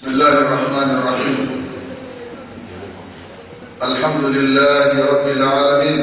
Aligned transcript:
بسم 0.00 0.10
الله 0.10 0.32
الرحمن 0.32 0.90
الرحيم. 0.98 1.40
الحمد 3.82 4.24
لله 4.24 4.90
رب 5.12 5.26
العالمين. 5.36 6.02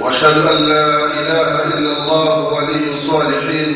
وأشهد 0.00 0.36
أن 0.52 0.58
لا 0.72 0.88
إله 1.18 1.50
إلا 1.72 1.92
الله 1.96 2.34
ولي 2.54 2.84
الصالحين. 2.94 3.72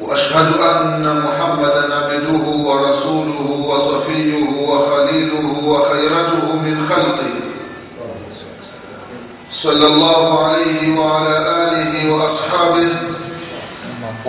وأشهد 0.00 0.50
أن 0.74 1.04
محمدا 1.26 1.82
عبده 1.94 2.44
ورسوله 2.68 3.48
وصفيه 3.70 4.34
وخليله 4.68 5.46
وخيرته 5.70 6.44
من 6.66 6.76
خلقه. 6.90 7.30
صلى 9.62 9.86
الله 9.92 10.24
عليه 10.46 10.98
وعلى 10.98 11.36
آله 11.64 11.94
وأصحابه 12.14 13.07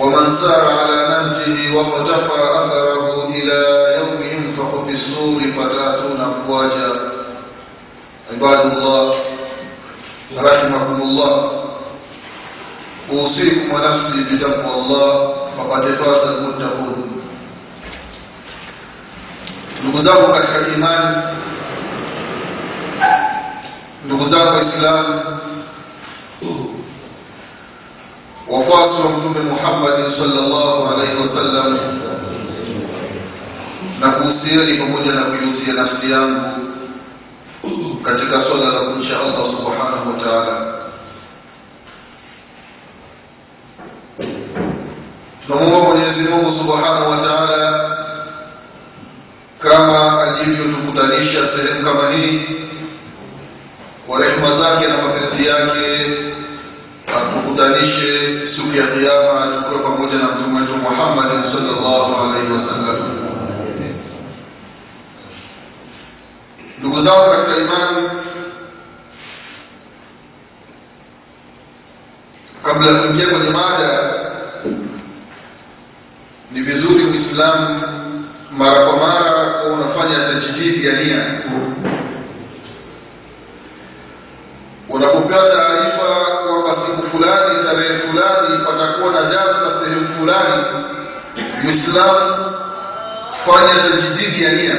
ومن 0.00 0.26
سار 0.40 0.64
على 0.78 0.96
نهجه 1.10 1.76
واقتفى 1.76 2.38
أثره 2.60 3.28
إلى 3.28 3.60
يوم 3.98 4.18
ينفخ 4.32 4.70
في 4.86 4.92
الصور 4.98 5.40
فتاتون 5.56 6.20
أفواجا. 6.20 6.90
عباد 8.32 8.60
الله 8.76 9.14
رحمكم 10.38 10.98
الله. 11.02 11.34
أوصيكم 13.10 13.74
ونفسي 13.74 14.20
بتقوى 14.30 14.74
الله 14.80 15.34
فقد 15.56 15.82
فاز 16.00 16.24
المتقون. 16.28 17.06
ndugu 19.82 20.04
zangu 20.06 20.32
katika 20.32 20.68
imani 20.74 21.16
ndugu 24.04 24.30
zangu 24.30 24.56
waislamu 24.56 25.20
wafuasi 28.50 29.02
wa 29.02 29.08
mtume 29.10 29.40
muhammadi 29.40 30.02
salllahu 30.18 30.88
alaihi 30.88 31.16
wasallam. 31.22 31.78
Na 34.00 34.10
kuhusieni 34.12 34.78
pamoja 34.78 35.12
na 35.12 35.22
kuihusia 35.24 35.74
nafsi 35.74 36.10
yangu 36.10 36.40
katika 38.04 38.42
swala 38.44 38.64
la 38.72 38.80
kumcha 38.80 39.20
allah 39.20 39.50
subhanahu 39.56 40.10
wa 40.10 40.24
taala. 40.24 40.66
Tunamwomba 45.46 45.88
mwenyezi 45.88 46.20
mungu 46.20 46.58
subhanahu 46.58 47.10
wa 47.10 47.16
taala 47.16 47.90
kama 49.58 50.22
alivyotukutanisha 50.22 51.48
sehemu 51.56 51.84
kama 51.84 52.10
hii 52.10 52.40
kwa 54.06 54.20
rehema 54.20 54.58
zake 54.58 54.86
na 54.86 54.96
mapenzi 55.02 55.46
yake 55.46 56.06
atukutanishe 57.16 58.40
siku 58.56 58.68
ya 58.76 58.86
kiama 58.86 59.56
tukiwa 59.56 59.90
pamoja 59.90 60.18
na 60.18 60.24
mtume 60.28 60.60
wetu 60.60 60.76
muhammadi 60.76 61.52
salllahu 61.52 62.14
alaihi 62.24 62.52
wasallam. 62.52 63.16
Ndugu 66.78 67.06
zangu 67.06 67.30
katika 67.30 67.56
imani 67.56 68.08
kabla 72.64 72.90
ya 72.90 72.94
kuingia 72.98 73.26
kwenye 73.26 73.50
mada 73.50 74.12
ni 76.52 76.60
vizuri 76.60 77.04
muislamu 77.04 77.82
mara 78.50 78.84
kwa 78.84 78.96
mara 78.96 79.50
kuwa 79.50 79.72
unafanya 79.72 80.18
tajdidi 80.28 80.86
ya 80.86 80.92
nia. 80.92 81.24
Siku 84.88 85.00
fulani 87.20 87.64
tarehe 87.64 87.98
fulani 87.98 88.58
patakuwa 88.64 89.12
na 89.12 89.22
jazba 89.22 89.80
sehemu 89.84 90.08
fulani. 90.18 90.64
Muislamu 91.62 92.54
fanya 93.46 93.82
tajdidi 93.82 94.44
ya 94.44 94.52
nia. 94.52 94.76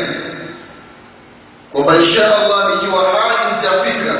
Kwamba 1.71 1.95
insha 1.95 2.35
allah 2.37 2.69
nikiwa 2.69 3.03
hai 3.03 3.55
nitafika. 3.55 4.13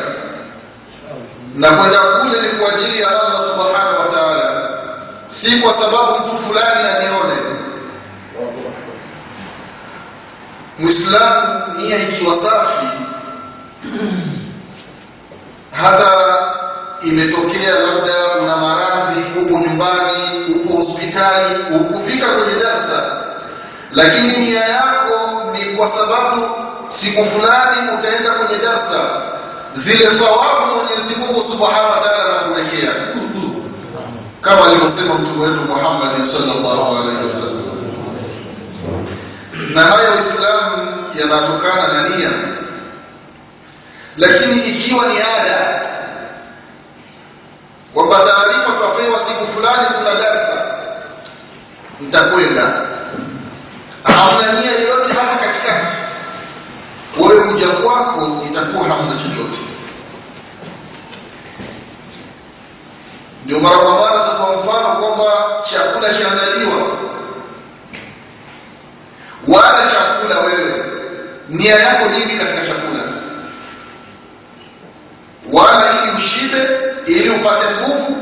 Na 1.55 1.69
kwenda 1.77 1.99
kule 1.99 2.41
ni 2.41 2.49
kwa 2.59 2.73
ajili 2.73 3.01
ya 3.01 3.07
allah 3.09 3.49
subhanahu 3.49 3.99
wa 3.99 4.07
taala. 4.15 4.69
Si 5.43 5.59
kwa 5.59 5.71
sababu 5.73 6.27
mtu 6.27 6.43
fulani 6.47 6.89
anione. 6.89 7.41
Mwislamu 10.79 11.63
nia 11.77 12.09
ikiwa 12.09 12.35
safi 12.35 12.87
hata 15.83 16.40
imetokea 17.03 17.75
labda 17.79 18.45
na 18.47 18.57
maradhi 18.57 19.21
huko 19.39 19.59
nyumbani 19.59 20.53
huko 20.53 20.83
hospitali 20.83 21.55
hukufika 21.63 22.27
kwenye 22.27 22.59
darsa 22.63 23.23
lakini 23.91 24.37
nia 24.37 24.59
yako 24.65 25.41
ni 25.53 25.65
kwa 25.77 25.87
sababu 25.97 26.49
siku 27.03 27.25
fulani 27.25 27.91
utaenda 27.99 28.31
kwenye 28.31 28.63
darsa 28.63 29.21
zile 29.87 30.19
thawabu 30.19 30.75
mwenyezi 30.75 31.19
mungu 31.19 31.51
subhanahu 31.51 31.91
wa 31.91 31.99
taala 32.07 32.39
anakuwekea 32.39 32.91
kama 34.41 34.65
alivyosema 34.65 35.13
mtume 35.15 35.45
wetu 35.47 35.61
muhammadi 35.61 36.31
salllahu 36.31 36.97
alaihi 36.97 37.17
wasallam 37.27 37.61
na 39.73 39.81
haya 39.81 40.09
waislamu 40.09 40.87
yanatokana 41.19 41.93
na 41.93 42.09
nia. 42.09 42.31
Lakini 44.17 44.69
ikiwa 44.69 45.05
ni 45.07 45.19
ada 45.19 45.80
kwamba 47.93 48.15
taarifa 48.15 48.71
kapewa 48.81 49.19
siku 49.27 49.53
fulani 49.53 49.87
kuna 49.97 50.15
darsa 50.15 50.75
nitakwenda 51.99 52.61
hamna 54.03 54.61
nia 54.61 54.71
yoyote 54.71 55.13
hapa 55.13 55.35
katikati 55.35 55.97
wewe 57.19 57.51
kuja 57.51 57.67
kwako 57.69 58.41
itakuwa 58.51 58.87
hamna 58.89 59.15
chochote. 59.23 59.57
Ndio 63.45 63.59
mara 63.59 63.77
kwa 63.77 63.95
mara 63.99 64.19
kwa 64.29 64.55
mfano 64.55 64.95
kwamba 64.95 65.33
chakula 65.71 66.13
chaandaliwa 66.13 66.77
wala 69.47 69.91
chakula 69.91 70.39
wewe 70.39 70.83
nia 71.49 71.75
yako 71.75 72.09
nini 72.09 72.37
katika 72.39 72.67
chakula 72.67 73.03
wala 75.53 76.03
ili 76.03 76.25
ushibe 76.25 76.67
ili 77.05 77.29
upate 77.29 77.65
nguvu 77.75 78.17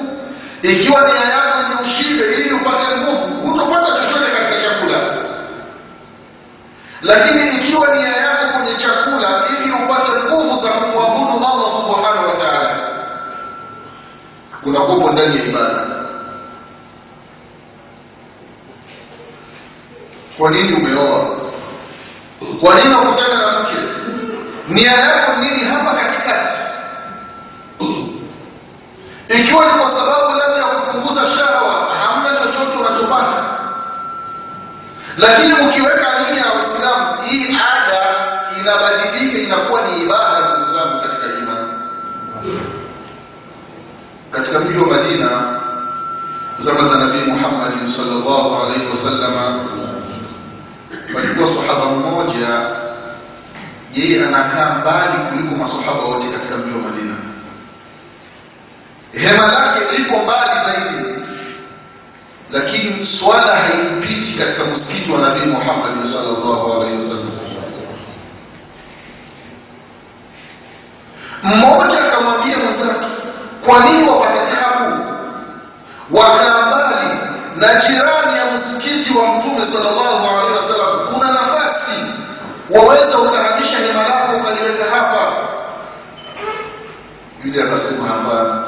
ikiwa 0.61 1.01
nia 1.01 1.25
yako 1.29 1.57
ni 1.83 1.91
ushibe 1.91 2.35
ili 2.35 2.53
upate 2.53 2.97
nguvu 2.97 3.47
hutopata 3.51 3.85
chochote 3.85 4.31
katika 4.31 4.61
chakula. 4.63 4.99
Lakini 7.01 7.57
ikiwa 7.57 7.95
nia 7.95 8.07
yako 8.17 8.53
kwenye 8.57 8.75
chakula 8.77 9.43
ili 9.59 9.71
upate 9.71 10.11
nguvu 10.25 10.65
za 10.65 10.71
kumwabudu 10.71 11.45
allah 11.47 11.71
subhanahu 11.81 12.27
wa 12.29 12.35
taala 12.45 12.79
unakupo 14.63 15.11
ndani 15.11 15.37
ya 15.37 15.45
ibada. 15.45 15.85
Kwa 20.37 20.51
nini 20.51 20.73
umeoa? 20.73 21.25
Kwa 22.61 22.75
nini 22.75 22.95
ukutana 22.95 23.51
na 23.51 23.59
mke? 23.59 23.77
Nia 24.69 24.91
yako 24.91 25.31
nini 25.41 25.63
hapa 25.63 25.93
katikati? 25.93 26.59
Ikiwa 29.29 29.65
ni 29.65 29.71
kwa 29.71 29.91
sababu 29.91 30.37
labda 30.37 30.57
ya 30.57 30.63
kupunguza 30.63 31.21
shahawa 31.37 31.95
hamna 31.95 32.39
chochote 32.39 32.77
unachopata 32.77 33.43
lakini 35.21 35.53
ukiweka 35.53 36.19
nia 36.19 36.37
ya 36.45 36.53
uislamu 36.53 37.21
hii 37.29 37.45
ada 37.47 38.15
inabadilika 38.59 39.37
inakuwa 39.37 39.81
ni 39.81 40.03
ibada 40.03 40.23
ya 40.23 40.57
uislamu 40.57 41.01
katika 41.01 41.25
imani 41.37 41.67
katika 44.31 44.59
mji 44.59 44.77
wa 44.79 44.87
madina 44.87 45.59
zama 46.65 46.79
za 46.93 47.05
nabii 47.05 47.31
muhammadin 47.31 47.93
salllahu 47.97 48.55
alaihi 48.63 48.85
wasallama 48.97 49.59
palikuwa 51.13 51.47
sahaba 51.67 51.85
mmoja 51.85 52.61
yeye 53.93 54.25
anakaa 54.27 54.73
mbali 54.81 55.17
kuliko 55.29 55.55
masahaba 55.55 56.01
wote 56.03 56.27
katika 56.31 56.57
mji 56.57 56.71
wa 56.71 56.81
madina. 56.91 57.15
Hema 59.13 59.53
lake 59.53 59.97
liko 59.97 60.17
mbali 60.17 60.51
zaidi 60.65 61.19
lakini 62.51 63.07
swala 63.19 63.53
katika 63.53 63.88
msikiti 65.09 65.13
wa 65.13 65.19
nabii 65.29 65.45
muhammadin 65.51 66.13
salllahu 66.13 66.73
alaihi 66.73 66.97
wasallam 67.03 67.29
mmoja 71.43 72.05
akamwambia 72.05 72.57
mwenzake 72.57 73.05
kwa 73.65 73.79
nini 73.79 74.09
wapate 74.09 74.39
tabu? 74.55 75.05
Wakaa 76.11 76.79
na 77.55 77.73
jirani 77.87 78.37
ya 78.37 78.45
msikiti 78.51 79.17
wa 79.17 79.27
mtume 79.27 79.59
salllahu 79.59 80.27
alehi 80.39 80.53
wasallam 80.53 81.13
kuna 81.13 81.31
nafasi? 81.31 81.99
Waweza 82.69 83.19
ukahamisha 83.19 83.77
hema 83.79 84.03
lako 84.03 84.35
ukaliweka 84.37 84.95
hapa. 84.95 85.31
Yule 87.45 87.63
akasema 87.63 88.07
hapana. 88.07 88.63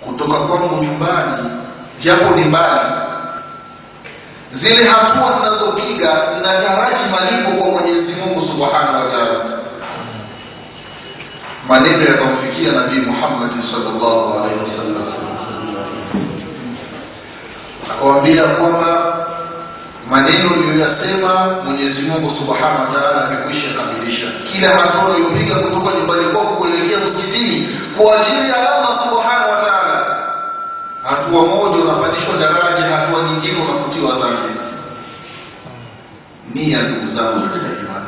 Kutoka 0.00 0.38
kwangu 0.40 0.82
nyumbani 0.84 1.50
japo 2.04 2.34
ni 2.34 2.44
mbali 2.44 2.89
zile 4.62 4.90
hatua 4.90 5.38
zinazopiga 5.38 6.34
zinataraji 6.34 7.04
malipo 7.12 7.50
kwa 7.62 7.70
mwenyezi 7.70 8.12
mungu 8.12 8.40
subhanahu 8.40 8.94
wa 9.04 9.10
taala. 9.10 9.40
Maneno 11.68 12.02
yakamfikia 12.04 12.72
nabii 12.72 13.00
muhammadi 13.00 13.54
salllahu 13.72 14.38
alaihi 14.38 14.60
wasallam 14.60 15.12
akawambia 17.90 18.44
kwamba 18.44 19.16
maneno 20.10 20.50
uliyoyasema 20.56 21.46
mwenyezi 21.64 22.02
mungu 22.02 22.36
subhanahu 22.38 22.80
wa 22.94 23.00
taala 23.00 23.24
amekwisha 23.26 23.68
kamilisha 23.74 24.26
kila 24.52 24.68
hatua 24.68 25.04
uliyopiga 25.14 25.54
kutoka 25.54 25.96
nyumbani 25.98 26.24
kwako 26.24 26.54
kuelekea 26.54 26.98
msikitini 26.98 27.78
kwa 27.98 28.20
ajili 28.20 28.48
ya 28.50 28.56
allah 28.56 28.98
subhanahu 29.04 29.50
wa 29.50 29.60
taala 29.70 30.16
hatua 31.02 31.46
moja 31.46 31.84
unapandishwa 31.84 32.36
daraja 32.36 32.96
hatua 32.96 33.22
nyingine 33.22 33.62
unafutiwa 33.62 34.12
dhambi 34.18 34.49
nia 36.54 36.82
ndugu 36.82 37.16
zangu 37.16 37.36
imani 37.56 38.06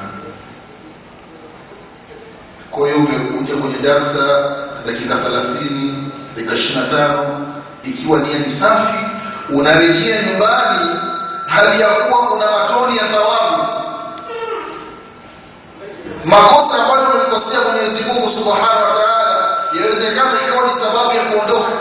kwa 2.71 2.87
hiyo 2.89 2.99
umekuja 2.99 3.57
kwenye 3.57 3.79
darsa 3.79 4.57
dakika 4.87 5.15
thelathini 5.17 6.13
dakika 6.37 6.55
ishiri 6.55 6.75
na 6.75 6.87
tano 6.87 7.47
ikiwa 7.85 8.19
nia 8.19 8.39
ni 8.39 8.61
safi 8.63 8.99
unarejea 9.51 10.23
nyumbani 10.23 10.91
hali 11.47 11.81
ya 11.83 11.89
kuwa 11.89 12.27
kuna 12.29 12.51
matoni 12.51 12.97
ya 12.99 13.05
thawabu. 13.09 13.63
Makosa 16.25 16.83
ambayo 16.85 17.09
umekosea 17.11 17.61
mwenyezi 17.73 18.05
mungu 18.05 18.31
subhanahu 18.31 18.83
wa 18.85 18.95
taala 19.03 19.59
yawezekana 19.81 20.33
ikawa 20.49 20.67
ni 20.67 20.81
sababu 20.81 21.17
ya 21.17 21.25
kuondoka. 21.25 21.73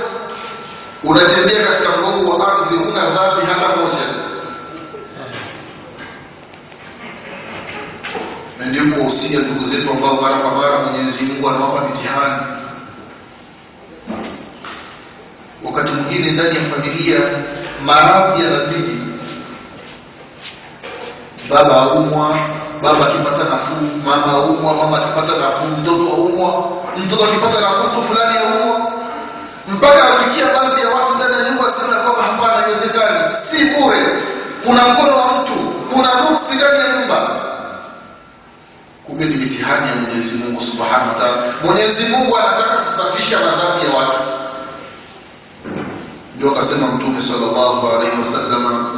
Unatembea 1.04 1.68
katika 1.68 1.98
mgongo 1.98 2.38
wa 2.38 2.52
ardhi 2.54 2.76
huna 2.76 3.10
dhambi 3.10 3.46
hata 3.46 3.76
moja 3.76 4.06
ndio 8.72 8.84
kuwahusia 8.96 9.40
ndugu 9.40 9.72
zetu 9.72 9.92
ambao 9.92 10.22
mara 10.22 10.36
kwa 10.38 10.52
mara 10.52 10.80
mwenyezi 10.80 11.24
mungu 11.24 11.50
anawapa 11.50 11.88
mitihani. 11.90 12.42
Wakati 15.66 15.92
mwingine 15.92 16.32
ndani 16.32 16.56
ya 16.56 16.66
familia 16.72 17.20
maradhi 17.86 18.44
yanazidi. 18.44 18.98
Baba 21.50 21.76
aumwa 21.82 22.40
baba 22.84 23.08
akipata 23.08 23.44
nafuu 23.44 23.98
mama 24.06 24.32
aumwa 24.32 24.74
mama 24.74 24.98
akipata 24.98 25.38
nafuu 25.38 25.68
mtoto 25.68 26.14
aumwa 26.14 26.64
mtoto 26.98 27.24
akipata 27.26 27.60
nafuu 27.62 28.02
fulani 28.08 28.38
aumwa. 28.38 28.92
Mpaka 29.68 30.04
afikia 30.04 30.46
baadhi 30.46 30.82
ya 30.82 30.90
watu 30.90 31.16
ndani 31.16 31.34
ya 31.34 31.44
nyumba 31.50 31.64
sema 31.80 31.96
kwamba 32.04 32.24
hapana 32.24 32.54
haiwezekani. 32.62 33.20
Si 33.52 33.66
bure. 33.70 34.06
Kuna 34.66 34.82
mitihani 39.62 39.88
ya 39.90 39.96
mwenyezi 39.96 40.36
mungu 40.38 40.62
subhanahu 40.62 41.08
wa 41.10 41.14
taala. 41.20 41.54
Mwenyezi 41.66 42.04
mungu 42.04 42.38
anataka 42.38 42.78
kusafisha 42.78 43.40
madhambi 43.40 43.86
ya 43.86 43.92
watu. 43.98 44.20
Ndio 46.38 46.52
akasema 46.52 46.88
mtume 46.88 47.28
salllahu 47.28 47.88
alaihi 47.88 48.18
wasalama 48.22 48.90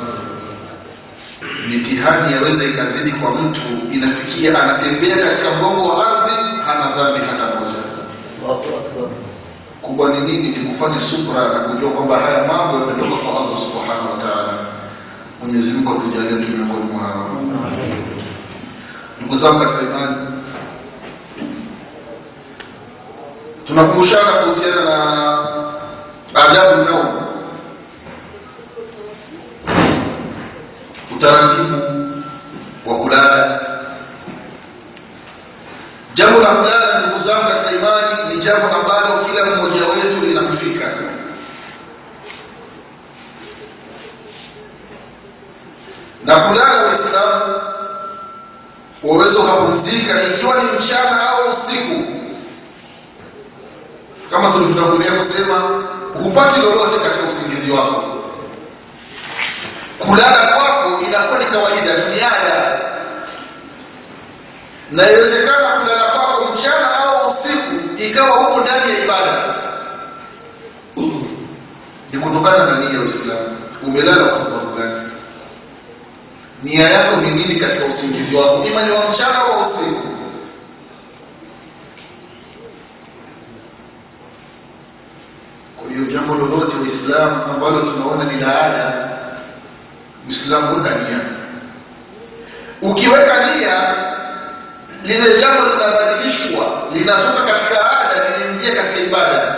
mitihani 1.70 2.34
yaweza 2.34 2.64
ikazidi 2.64 3.12
kwa 3.12 3.32
mtu 3.32 3.62
inafikia 3.92 4.60
anatembea 4.62 5.16
katika 5.18 5.52
mgongo 5.52 5.90
wa 5.90 6.08
ardhi 6.08 6.36
hana 6.66 6.96
dhambi 6.96 7.20
hata 7.20 7.46
moja. 7.60 7.80
Kubwa 9.82 10.10
ni 10.10 10.22
nini? 10.22 10.48
Ni 10.50 10.66
kufanya 10.66 11.10
subra 11.10 11.48
na 11.54 11.60
kujua 11.60 11.90
kwamba 11.92 12.20
haya 12.20 12.48
mambo 12.48 12.74
yametoka 12.80 13.16
kwa 13.22 13.32
allah 13.42 13.60
subhanahu 13.68 14.12
wa 14.12 14.18
taala. 14.24 14.54
Mwenyezi 15.44 15.68
mungu 15.74 15.92
atujalie 15.92 16.46
tu 16.46 16.52
miongoni 16.52 16.92
mwao 16.94 17.30
ndugu 19.22 19.44
zangu 19.44 19.60
katika 19.60 19.82
imani 19.82 20.16
tunakumbushana 23.68 24.34
kuhusiana 24.44 24.86
na 26.34 26.44
adabu 26.44 26.84
nao 26.84 27.24
utaratibu 31.16 31.82
wa 32.86 32.98
kulala. 32.98 33.60
Jambo 36.16 36.40
la 36.42 36.50
kulala 36.56 37.00
ndugu 37.00 37.28
zangu 37.28 37.44
katika 37.50 37.72
imani 37.72 38.36
ni 38.36 38.46
jambo 38.46 38.68
ambalo 38.68 39.26
kila 39.26 39.46
mmoja 39.46 39.86
wetu 39.88 40.22
linakufika 40.22 40.86
na 46.26 46.40
kulala 46.40 46.84
waislamu 46.84 47.62
waweza 49.04 49.40
ukapumzika 49.40 50.24
ikiwa 50.24 50.64
ni 50.64 50.72
mchana 50.72 51.30
au 51.30 51.38
usiku 51.50 52.13
kama 54.34 54.52
tulivyotangulia 54.52 55.12
kusema 55.12 55.84
hupati 56.24 56.60
lolote 56.60 57.00
katika 57.00 57.24
usingizi 57.30 57.72
wako. 57.72 58.04
Kulala 60.00 60.54
kwako 60.54 61.02
inakuwa 61.06 61.40
ni 61.40 61.46
kawaida 61.46 61.98
ni 62.08 62.22
ada 62.22 62.80
na 64.92 65.04
iwezekana 65.12 65.80
kulala 65.80 66.12
kwako 66.12 66.54
mchana 66.54 66.96
au 66.96 67.32
usiku 67.32 68.02
ikawa 68.04 68.38
huko 68.46 68.60
ndani 68.62 68.92
ya 68.92 69.04
ibada. 69.06 69.56
Ni 72.12 72.20
kutokana 72.20 72.66
na 72.72 72.80
nia 72.80 72.90
ya 72.94 73.00
uislamu. 73.02 73.58
Umelala 73.84 74.24
kwa 74.26 74.44
sababu 74.46 74.76
gani? 74.78 75.10
Nia 76.64 76.90
yako 76.90 77.16
ni 77.22 77.32
nini 77.32 77.60
katika 77.60 77.86
usingizi 77.86 78.36
wako? 78.36 78.64
Ima 78.66 78.84
ni 78.84 78.92
wa 78.92 79.10
mchana 79.10 79.36
au 79.38 79.62
usiku 79.72 80.08
kwa 85.78 85.83
hiyo 85.94 86.06
jambo 86.14 86.36
lolote 86.36 86.76
uislamu 86.78 87.44
ambalo 87.54 87.82
tunaona 87.82 88.24
ni 88.24 88.40
laana, 88.42 88.94
uislamu 90.28 90.78
weka 90.78 90.90
nia 90.96 91.20
ukiweka 92.82 93.56
nia 93.56 93.96
lile 95.04 95.42
jambo 95.42 95.64
linabadilishwa 95.64 96.84
linatoka 96.94 97.44
katika 97.46 98.00
ada 98.02 98.30
linaingia 98.38 98.76
katika 98.76 99.00
ibada. 99.00 99.56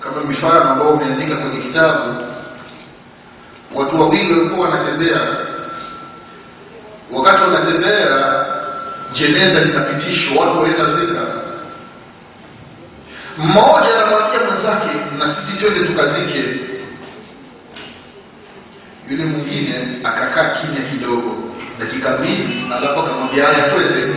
Kama 0.00 0.20
mifano 0.24 0.70
ambao 0.70 0.88
umeandika 0.88 1.36
kwenye 1.36 1.60
kitabu 1.60 2.14
watu 3.74 4.00
wawili 4.00 4.32
walikuwa 4.38 4.68
wanatembea. 4.68 5.20
Wakati 7.12 7.46
wanatembea 7.46 8.44
jeneza 9.12 9.60
likapitishwa 9.60 10.44
watu 10.46 10.60
walitazika 10.62 11.20
mmoja 13.38 13.94
anamwambia 13.96 14.40
mwenzake 14.50 14.88
na 15.18 15.36
sisi 15.36 15.58
twende 15.60 15.86
tukazike. 15.88 16.44
Yule 19.10 19.24
mwingine 19.24 19.98
akakaa 20.04 20.48
kimya 20.60 20.90
kidogo 20.90 21.34
dakika 21.78 22.10
mbili 22.10 22.66
alafu 22.76 23.00
akamwambia 23.00 23.44
haya 23.46 23.68
twende. 23.70 24.14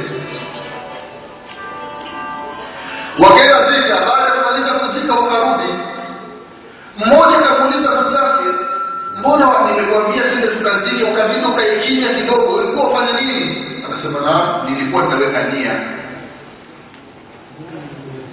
Wakaenda 3.19 3.71
zika 3.71 3.95
baada 4.05 4.23
ya 4.35 4.41
kumaliza 4.43 4.73
kuzika 4.73 5.13
wakarudi 5.13 5.73
mmoja 6.97 7.37
akamuuliza 7.37 7.91
mwenzake 8.01 8.43
mbona 9.19 9.71
nilikwambia 9.71 10.23
twende 10.23 10.47
tukazike 10.47 11.03
ukazika 11.03 11.47
ukaikimya 11.47 12.13
kidogo 12.13 12.53
ulikuwa 12.53 12.89
ufanya 12.89 13.21
nini? 13.21 13.65
Anasema 13.85 14.19
na 14.21 14.63
nilikuwa 14.69 15.03
ninaweka 15.03 15.43
nia 15.43 15.79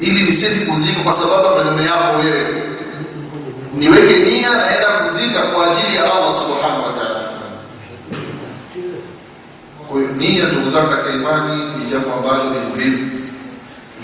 ili 0.01 0.25
nisisi 0.31 0.67
kuzika 0.67 1.01
kwa 1.03 1.13
sababu 1.23 1.57
maneno 1.65 1.83
yako 1.83 2.19
wewe. 2.19 2.47
Niweke 3.75 4.17
nia 4.19 4.51
naenda 4.51 4.87
kuzika 4.89 5.43
kwa 5.43 5.67
ajili 5.73 5.97
ya 5.97 6.05
allah 6.05 6.43
subhanahu 6.43 6.83
wa 6.87 6.93
taala. 6.93 7.29
Kwa 9.89 9.99
hiyo 10.01 10.11
nia 10.17 10.45
ndugu 10.47 10.71
zangu 10.71 10.89
katika 10.91 11.11
imani 11.11 11.63
ni 11.79 11.91
jambo 11.91 12.13
ambalo 12.13 12.45
ni 12.51 12.59
muhimu. 12.61 13.11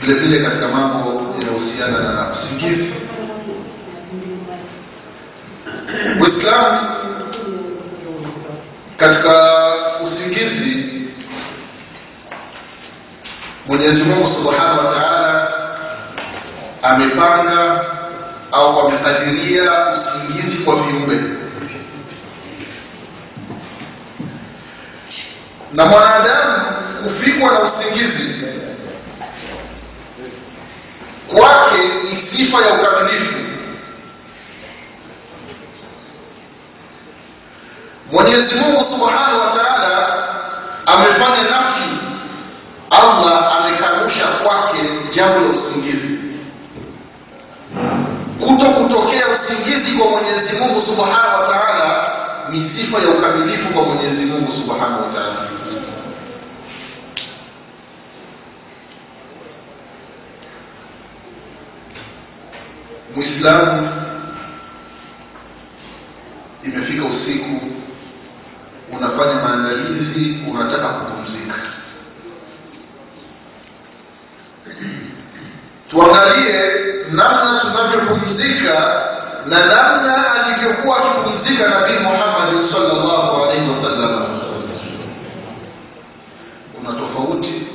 Vile 0.01 0.21
vile 0.21 0.45
katika 0.45 0.69
mambo 0.69 1.23
yanayohusiana 1.39 1.99
na 2.13 2.27
usingizi 2.33 2.93
uislamu 6.21 6.89
katika 8.97 9.33
usingizi 10.07 10.91
mwenyezi 13.67 13.95
mungu 14.03 14.27
subhanahu 14.35 14.79
wa 14.79 14.95
taala 14.95 15.10
amepanga 16.83 17.85
au 18.53 18.81
amekadiria 18.87 19.73
usingizi 19.73 20.65
kwa 20.65 20.75
viumbe. 20.77 21.21
Na 25.73 25.87
mwanadamu 25.87 26.65
kufikwa 27.05 27.53
na 27.53 27.61
usingizi 27.61 28.35
kwake 31.35 31.79
ni 32.05 32.29
sifa 32.37 32.67
ya 32.67 32.75
ukamilifu. 32.75 33.35
Mwenyezi 38.13 38.55
mungu 38.55 38.81
subhanahu 38.81 39.41
wa 39.41 39.63
taala 39.63 40.29
amefanya 40.87 41.43
nafsi 41.43 41.91
allah 42.91 43.57
amekanusha 43.57 44.27
kwake 44.27 44.79
jambo 45.15 45.41
la 45.41 45.70
usingizi 49.51 49.93
kwa 49.99 50.11
mwenyezi 50.11 50.53
mungu 50.57 50.87
subhanahu 50.87 51.41
wa 51.43 51.49
taala 51.49 52.11
ni 52.51 52.71
sifa 52.77 52.99
ya 52.99 53.09
ukamilifu 53.09 53.75
kwa 53.75 53.83
mwenyezi 53.83 54.25
mungu 54.25 54.53
subhanahu 54.53 55.03
wa 55.03 55.13
taala. 55.13 55.49
Mwislamu 63.17 63.89
imefika 66.65 67.05
usiku 67.05 67.61
unafanya 68.93 69.35
maandalizi 69.35 70.39
unataka 70.51 70.89
kupumzika. 70.89 71.55
Tuangalie 75.91 76.70
na 79.51 79.59
namna 79.67 80.33
alivyokuwa 80.35 80.97
akipumzika 80.97 81.69
nabii 81.69 81.99
muhammadi 82.03 82.73
salllahu 82.73 83.43
alaihi 83.45 83.71
wasallam. 83.71 84.41
Kuna 86.75 86.93
tofauti. 87.01 87.67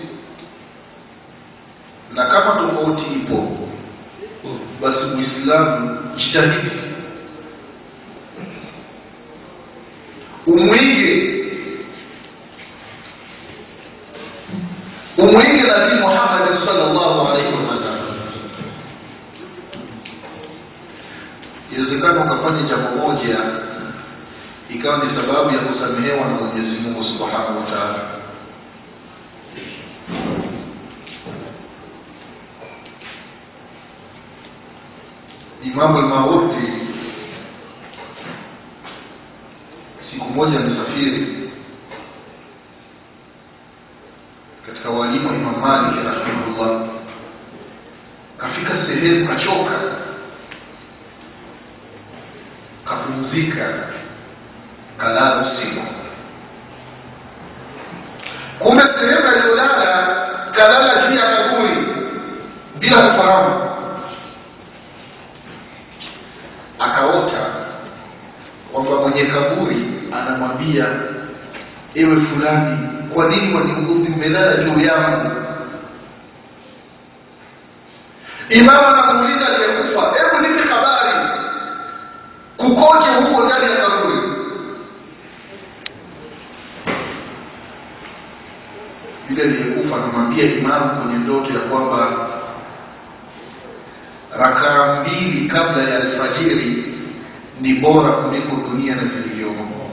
Na 2.13 2.25
kama 2.25 2.61
tofauti 2.61 3.01
ipo 3.15 3.57
basi 4.81 5.05
muislamu 5.05 5.97
jitahidi 6.17 6.71
umwige 10.47 11.13
umwige 15.17 15.61
nabii 15.67 15.99
muhammadi 16.01 16.51
salllahu 16.65 17.27
alaihi 17.27 17.47
wasallam 17.53 18.05
inawezekana 21.71 22.21
ukafanya 22.25 22.61
jambo 22.69 22.89
moja 23.07 23.37
ikawa 24.69 24.97
ni 24.97 25.15
sababu 25.15 25.49
ya 25.55 25.59
kusamehewa 25.59 26.27
na 26.27 26.33
mwenyezi 26.33 26.79
mungu 26.79 27.03
subhanahu 27.03 27.57
wa 27.59 27.65
taala 27.71 27.99
imamu 35.63 36.01
lmaurdi 36.01 36.67
siku 40.11 40.25
moja 40.29 40.57
amesafiri 40.59 41.49
katika 44.65 44.89
walimu 44.89 45.27
wa 45.29 45.35
imam 45.35 45.59
malik 45.61 46.05
rahimahullah. 46.05 46.87
Kafika 48.37 48.71
sehemu 48.87 49.27
kachoka 49.27 49.79
kapumzika 52.85 53.65
kalala 54.97 55.35
usiku. 55.47 55.81
Kumbe 58.59 58.83
sehemu 58.83 59.27
aliyolala 59.27 60.17
kalala 60.51 61.07
juu 61.07 61.15
ya 61.15 61.35
kaburi 61.35 61.87
bila 62.79 63.01
kufahamu. 63.01 63.69
Akaota 66.79 67.45
kwamba 68.73 68.91
mwenye 68.95 69.25
kaburi 69.25 69.85
anamwambia 70.13 70.85
ewe 71.95 72.15
fulani 72.25 72.84
kwa 73.15 73.29
nini 73.29 73.53
waniudhi 73.55 74.11
umelala 74.13 74.57
juu 74.63 74.79
yangu 74.85 75.31
imamu 78.49 78.87
anamuuliza 78.87 79.47
aliyekufa 79.47 80.13
hebu 80.17 80.47
nipe 80.47 80.69
habari 80.69 81.29
kukoje 82.57 83.09
huko 83.09 83.43
ndani 83.45 83.71
ya 83.71 83.77
kaburi? 83.77 84.17
Yule 89.29 89.43
aliyekufa 89.43 89.95
anamwambia 89.95 90.45
imamu 90.57 91.01
kwenye 91.01 91.17
ndoto 91.17 91.53
ya 91.53 91.59
kwamba 91.59 92.27
rakaa 94.37 95.01
mbili 95.01 95.47
kabla 95.49 95.83
ya 95.83 95.95
alfajiri 96.01 96.93
ni 97.61 97.73
bora 97.73 98.11
kuliko 98.11 98.55
dunia 98.55 98.95
na 98.95 99.01
vilivyomo 99.03 99.91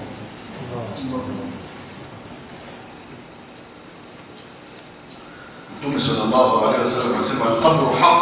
mtume 5.79 6.01
salllahu 6.07 6.67
alehi 6.67 6.85
wasallam 6.85 7.15
anasema 7.19 7.45
alqabru 7.63 7.95
haq 8.03 8.19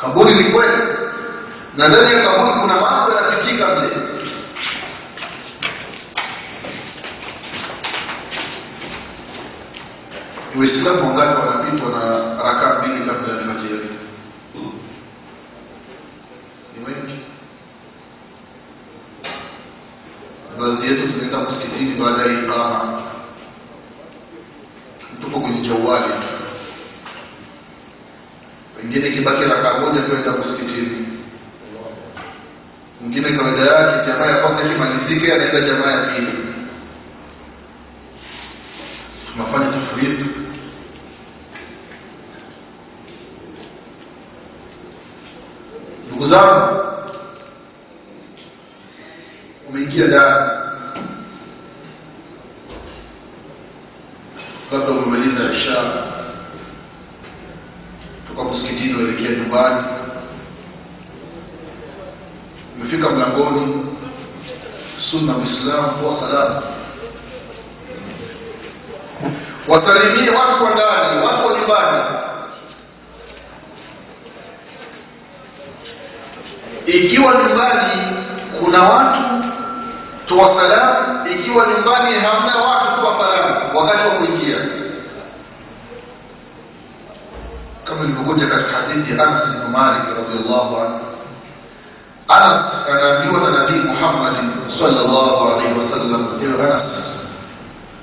kaburi 0.00 0.32
ni 0.34 0.44
kweli. 0.52 0.82
Na 1.76 1.88
ndani 1.88 2.12
ya 2.12 2.22
kaburi 2.22 2.60
kuna 2.60 2.80
mambo 2.80 3.12
yanapitika 3.16 3.66
mle 3.74 3.90
waislamu 10.58 11.08
wangapi 11.08 11.40
wanapitwa 11.40 11.90
na 11.90 12.02
rakaa 12.42 12.78
mbili 12.82 13.06
kabla 13.06 13.32
ya 13.34 13.38
alfajiri 13.40 13.88
ni 16.78 16.84
wengi 16.86 17.18
baadhi 20.60 20.86
yetu 20.86 21.12
tunaenda 21.12 21.38
msikitini 21.38 21.94
baada 21.94 22.22
ya 22.22 22.32
ikama 22.42 23.02
tuko 25.22 25.40
kwenye 25.40 25.68
jauali 25.68 26.12
tu 29.32 29.48
rakaa 29.48 29.78
moja 29.78 30.02
kwenda 30.02 30.32
msikitini 30.32 31.06
mwingine 33.00 33.32
kawaida 33.38 33.62
yake 33.62 34.06
jamaa 34.06 34.26
ya 34.26 34.36
kwanza 34.36 34.64
ikimalizike 34.64 35.32
anaenda 35.32 35.60
jamaa 35.60 35.90
ya 35.90 35.98
pili. 35.98 36.32
Tunafanya 39.32 39.72
tafridu 39.72 40.26
ndugu 46.06 46.30
zangu 46.32 46.80
umeingia 49.68 50.06
ndani 50.06 50.50
labda 54.72 54.90
umemaliza 54.90 55.52
isha 55.54 55.92
toka 58.28 58.44
msikitini 58.44 58.94
uelekea 58.94 59.30
nyumbani 59.36 59.84
umefika 62.76 63.10
mlangoni. 63.10 63.86
Sunna 65.10 65.32
mwislamu 65.32 65.88
kuwa 65.90 66.20
salama 66.20 66.62
wasalimie 69.68 70.30
watu 70.30 70.58
kwa 70.58 70.70
ndani 70.70 71.26
watu 71.26 71.46
wa 71.46 71.58
nyumbani. 71.58 72.04
Ikiwa 76.86 77.32
nyumbani 77.34 78.02
kuna 78.60 78.82
watu 78.82 79.20
toa 80.26 80.60
salamu. 80.60 81.28
Ikiwa 81.30 81.66
nyumbani 81.66 82.14
hamna 82.18 82.56
watu 82.56 83.00
toa 83.00 83.18
salamu. 83.20 83.78
Wakati 83.78 84.08
wa 84.08 84.14
kuingia. 84.14 84.58
Kama 87.84 88.04
ilivyokuja 88.04 88.46
katika 88.46 88.70
hadithi 88.76 89.10
ya 89.12 89.24
anas 89.26 89.44
bnu 89.46 89.68
malik 89.68 90.02
radiallahu 90.16 90.76
anhu 90.80 91.03
anas 92.28 92.64
anaambiwa 92.88 93.40
na 93.40 93.50
nabii 93.58 93.80
muhammadin 93.88 94.50
sallallahu 94.78 95.48
alaihi 95.48 95.78
wasallam. 95.78 96.24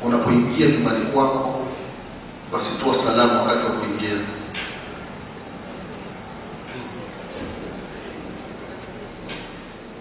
Unapoingia 0.05 0.67
nyumbani 0.67 1.05
kwako 1.05 1.59
wasitoa 2.53 3.05
salamu 3.05 3.39
wakati 3.39 3.65
wa 3.65 3.71
kuingia. 3.71 4.17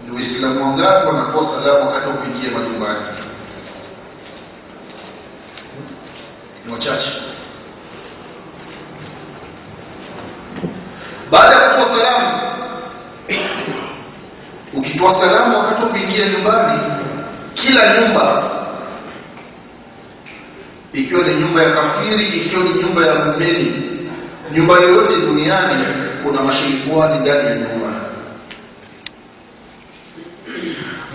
Ni 0.05 0.15
waislamu 0.15 0.61
wangapi 0.63 1.07
wanatoa 1.07 1.63
salamu 1.63 1.87
wakati 1.87 2.07
wa 2.09 2.13
kuingia 2.13 2.51
majumbani? 2.51 2.99
Ni 6.65 6.73
wachache. 6.73 7.11
Baada 11.31 11.55
ya 11.55 11.69
kutoa 11.69 11.97
salamu 11.97 12.30
ukitoa 15.01 15.21
salamu 15.21 15.57
wakati 15.57 15.81
wa 15.83 15.89
kuingia 15.89 16.25
nyumbani 16.29 16.79
kila 17.53 17.99
nyumba 18.01 18.43
ikiwa 20.93 21.23
ni 21.27 21.35
nyumba 21.35 21.61
ya 21.63 21.71
kafiri 21.71 22.25
ikiwa 22.27 22.63
ni 22.63 22.69
nyumba 22.69 23.05
ya 23.05 23.15
mumeni 23.15 23.83
nyumba 24.53 24.73
yoyote 24.73 25.15
duniani 25.15 25.85
kuna 26.23 26.41
mashaitani 26.41 27.19
ndani 27.19 27.47
ya 27.49 27.55
nyumba. 27.55 27.87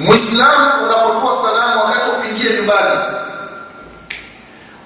Mwislamu 0.00 0.84
unapotoa 0.84 1.50
salamu 1.50 1.80
wakati 1.84 2.10
wa 2.10 2.16
kuingia 2.16 2.52
nyumbani 2.56 3.00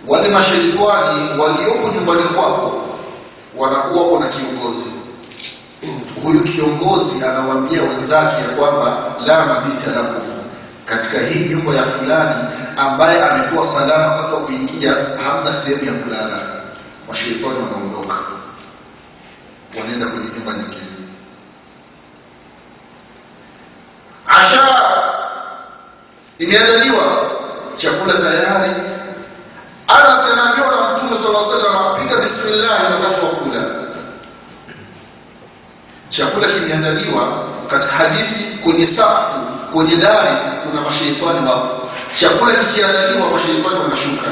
wale 0.08 0.28
mashaitani 0.28 1.40
walioko 1.40 1.88
nyumbani 1.94 2.22
kwako 2.22 2.86
wanakuwa 3.56 4.04
kuna 4.08 4.28
kiongozi 4.28 4.89
huyu 6.22 6.40
kiongozi 6.44 7.24
anawaambia 7.24 7.82
wenzake 7.82 8.42
ya 8.42 8.48
kwamba 8.48 8.96
la 9.26 9.46
mabita 9.46 9.90
lahu. 9.90 10.20
Katika 10.86 11.18
hii 11.26 11.44
nyumba 11.48 11.74
ya 11.74 11.84
fulani 11.84 12.34
ambaye 12.76 13.24
amekuwa 13.24 13.66
salama 13.80 14.16
sasa 14.22 14.36
kuingia 14.36 14.90
hamna 15.24 15.62
sehemu 15.64 15.84
ya 15.84 15.92
kulala. 16.02 16.38
Mashaitani 17.08 17.44
wanaondoka. 17.44 18.14
Wanaenda 19.78 20.06
kwenye 20.06 20.24
nyumba 20.36 20.52
nyingine. 20.52 20.86
Asha! 24.26 24.82
Imeandaliwa. 26.38 27.30
Chakula 27.78 28.12
tayari. 28.14 28.70
Ana 29.88 30.24
anaambiwa 30.32 30.68
na 30.70 30.96
mtume 30.98 31.22
sala 31.22 31.62
salam 31.62 32.00
piga 32.08 32.16
bismillahi 32.16 32.92
wakati 32.92 33.24
wa 33.24 33.30
kula 33.30 33.79
chakula 36.20 36.46
kimeandaliwa 36.54 37.44
katika 37.70 37.92
hadithi 37.92 38.44
kwenye 38.64 38.86
safu 38.96 39.38
kwenye 39.72 39.96
dari 39.96 40.36
kuna 40.62 40.80
mashaitani 40.80 41.48
wapo 41.48 41.88
chakula 42.20 42.54
kikiandaliwa 42.64 43.30
mashaitani 43.30 43.78
wanashuka. 43.80 44.30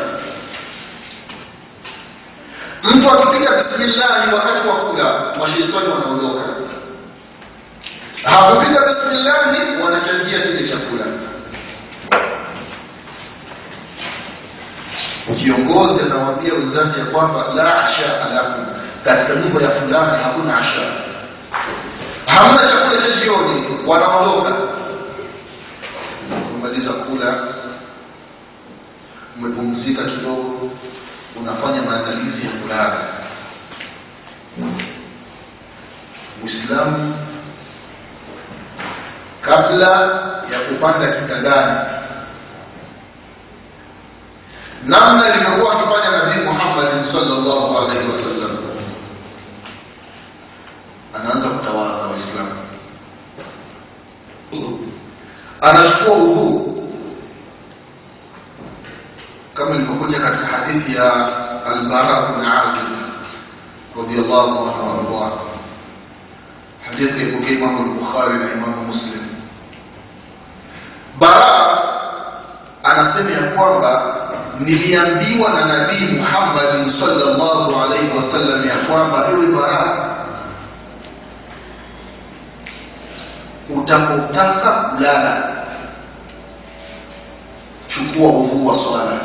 Mtu 2.85 3.11
akipiga 3.12 3.50
bismillahi 3.62 4.35
wakati 4.35 4.68
wa 4.68 4.75
kula 4.76 5.23
mashaitani 5.38 5.88
wanaondoka. 5.88 6.42
Hakupiga 8.25 8.80
bismillahi 8.80 9.83
wanachangia 9.83 10.38
kile 10.40 10.68
chakula. 10.68 11.04
Kiongozi 15.38 16.00
anawaambia 16.02 16.52
wenzake 16.54 17.00
ya 17.00 17.07
kwamba 17.07 17.45
la 17.54 17.85
asha 17.85 18.25
alakum 18.26 18.66
katika 19.04 19.35
nyumba 19.35 19.62
ya 19.62 19.71
fulani 19.71 20.23
hakuna 20.25 20.59
asha 20.59 20.80
hamna 22.28 22.61
chakula 22.70 23.02
cha 23.02 23.20
jioni 23.20 23.78
wanaondoka. 23.87 24.52
Kumaliza 26.52 26.92
kula 26.92 27.35
umepumzika 29.38 30.02
kidogo 30.04 30.70
unafanya 31.40 31.82
maandalizi 31.82 32.47
ya 32.47 32.52
kulala. 32.52 32.97
Uislamu 36.44 37.16
kabla 39.42 39.90
ya 40.52 40.61
kupanda 40.61 41.06
kitandani 41.12 41.78
namna 44.85 45.28
ilivyokuwa 45.35 45.73
akifanya 45.73 46.07
anachukua 55.60 56.16
udhuu 56.16 56.88
kama 59.54 59.74
ilivyokuja 59.74 60.20
katika 60.20 60.46
hadithi 60.46 60.94
ya 60.96 61.12
albara 61.66 62.22
bn 62.22 62.44
azib 62.46 62.88
radiallahu 63.96 64.58
anhu 64.68 65.20
waardah 65.20 65.38
hadithi 66.90 67.22
ipokea 67.22 67.50
imamu 67.50 67.82
lbukhari 67.86 68.34
na 68.38 68.52
imamu 68.52 68.82
muslim 68.86 69.22
bara 71.18 71.78
anasema 72.84 73.30
ya 73.30 73.42
kwamba 73.50 74.14
niliambiwa 74.60 75.50
na 75.52 75.64
nabii 75.64 76.06
muhammadin 76.06 77.00
salllahu 77.00 77.80
alaihi 77.80 78.10
wasallam 78.16 78.68
ya 78.68 78.76
kwamba 78.76 79.28
ewe 79.30 79.47
bara 79.47 80.08
utapotaka 83.76 84.71
kulala. 84.73 85.43
Chukua 87.95 88.28
udhuu 88.28 88.67
wa 88.67 88.75
swala. 88.85 89.21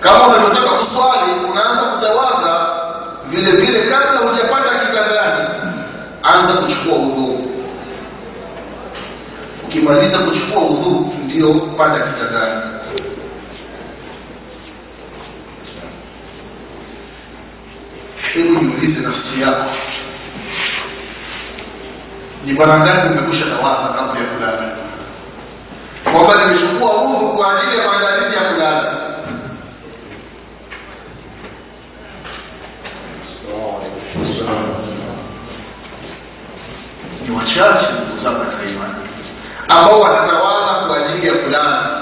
Kama 0.00 0.26
unavyotaka 0.28 0.68
kuswali 0.78 1.32
unaanza 1.50 1.82
kutawaza 1.82 2.66
vile 3.30 3.52
vile 3.52 3.82
kabla 3.90 4.20
hujapata 4.30 4.78
kitandani 4.78 5.48
anza 6.22 6.52
kuchukua 6.62 6.98
udhuu 6.98 7.46
ukimaliza 9.64 10.18
kuchukua 10.18 10.62
udhuu 10.62 11.12
ndio 11.24 11.54
panda 11.54 11.98
kitandani. 12.00 12.60
Hebu 18.32 18.60
jiulize 18.60 19.00
nafsi 19.00 19.40
yako 19.40 19.70
ni 22.50 22.58
mara 22.58 22.76
ngapi 22.76 23.06
umekwisha 23.08 23.44
tawaza 23.46 23.88
kabla 23.94 24.20
ya 24.20 24.26
kulala. 24.26 24.68
Kwamba 26.04 26.44
nimechukua 26.44 27.02
udhu 27.02 27.28
kwa 27.36 27.58
ajili 27.58 27.78
ya 27.78 27.86
maandalizi 27.86 28.36
ya 28.36 28.42
kulala. 28.52 28.96
Ni 37.28 37.36
wachache 37.36 37.86
imani 38.70 38.94
ambao 39.68 40.00
wanatawaza 40.00 40.86
kwa 40.86 40.96
ajili 41.06 41.26
ya 41.26 41.34
kulala. 41.34 42.00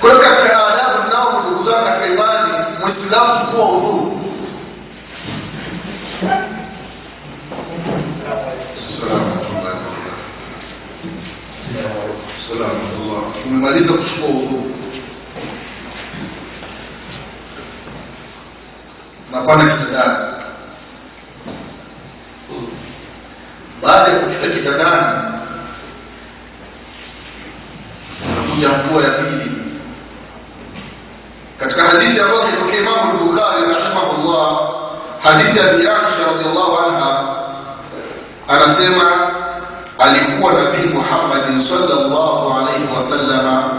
Kwa 0.00 0.10
katika 0.10 0.66
adabu 0.66 1.08
nao 1.12 1.40
ndugu 1.42 1.70
zangu 1.70 1.84
katika 1.86 2.06
imani 2.06 2.52
mwislamu 2.80 3.46
kuwa 3.52 3.68
udhuru 3.72 4.20
umemaliza 13.70 13.92
kuchukua 13.92 14.28
udhuru 14.28 14.74
napanda 19.32 19.64
kitandani. 19.64 20.34
Baada 23.82 24.12
ya 24.14 24.20
kufika 24.20 24.48
kitandani 24.48 25.22
nakuja 28.36 28.68
mvua 28.68 29.02
ya 29.04 29.10
pili. 29.10 29.50
Katika 31.60 31.88
hadithi 31.88 32.20
ambayo 32.20 32.46
kitokea 32.50 32.80
imamu 32.80 33.12
lbukhari 33.12 33.72
rahimahullah 33.74 34.70
hadithi 35.22 35.58
ya 35.58 35.64
aisha 35.72 36.26
radiallahu 36.32 36.78
anha 36.78 37.36
anasema 38.48 39.29
alikuwa 40.00 40.52
nabii 40.52 40.86
muhammadin 40.94 41.68
salllahu 41.68 42.52
alaihi 42.52 42.84
wasallama 42.96 43.70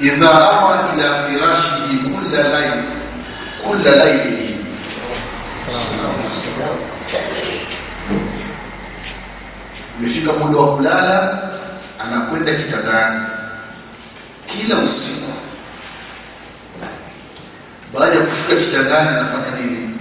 idha 0.00 0.50
awa 0.50 0.92
ila 0.96 1.28
firashihi 1.28 1.98
kula 1.98 2.48
laili 2.48 2.82
kula 3.64 3.96
lailihi 4.04 4.56
imefika 10.00 10.32
muda 10.32 10.60
wa 10.60 10.76
kulala 10.76 11.38
anakwenda 11.98 12.54
kitandani 12.54 13.20
kila 14.52 14.76
usiku 14.78 15.32
baada 17.94 18.14
ya 18.14 18.20
kufika 18.26 18.56
kitandani 18.60 19.08
anafanya 19.08 19.56
nini 19.60 19.98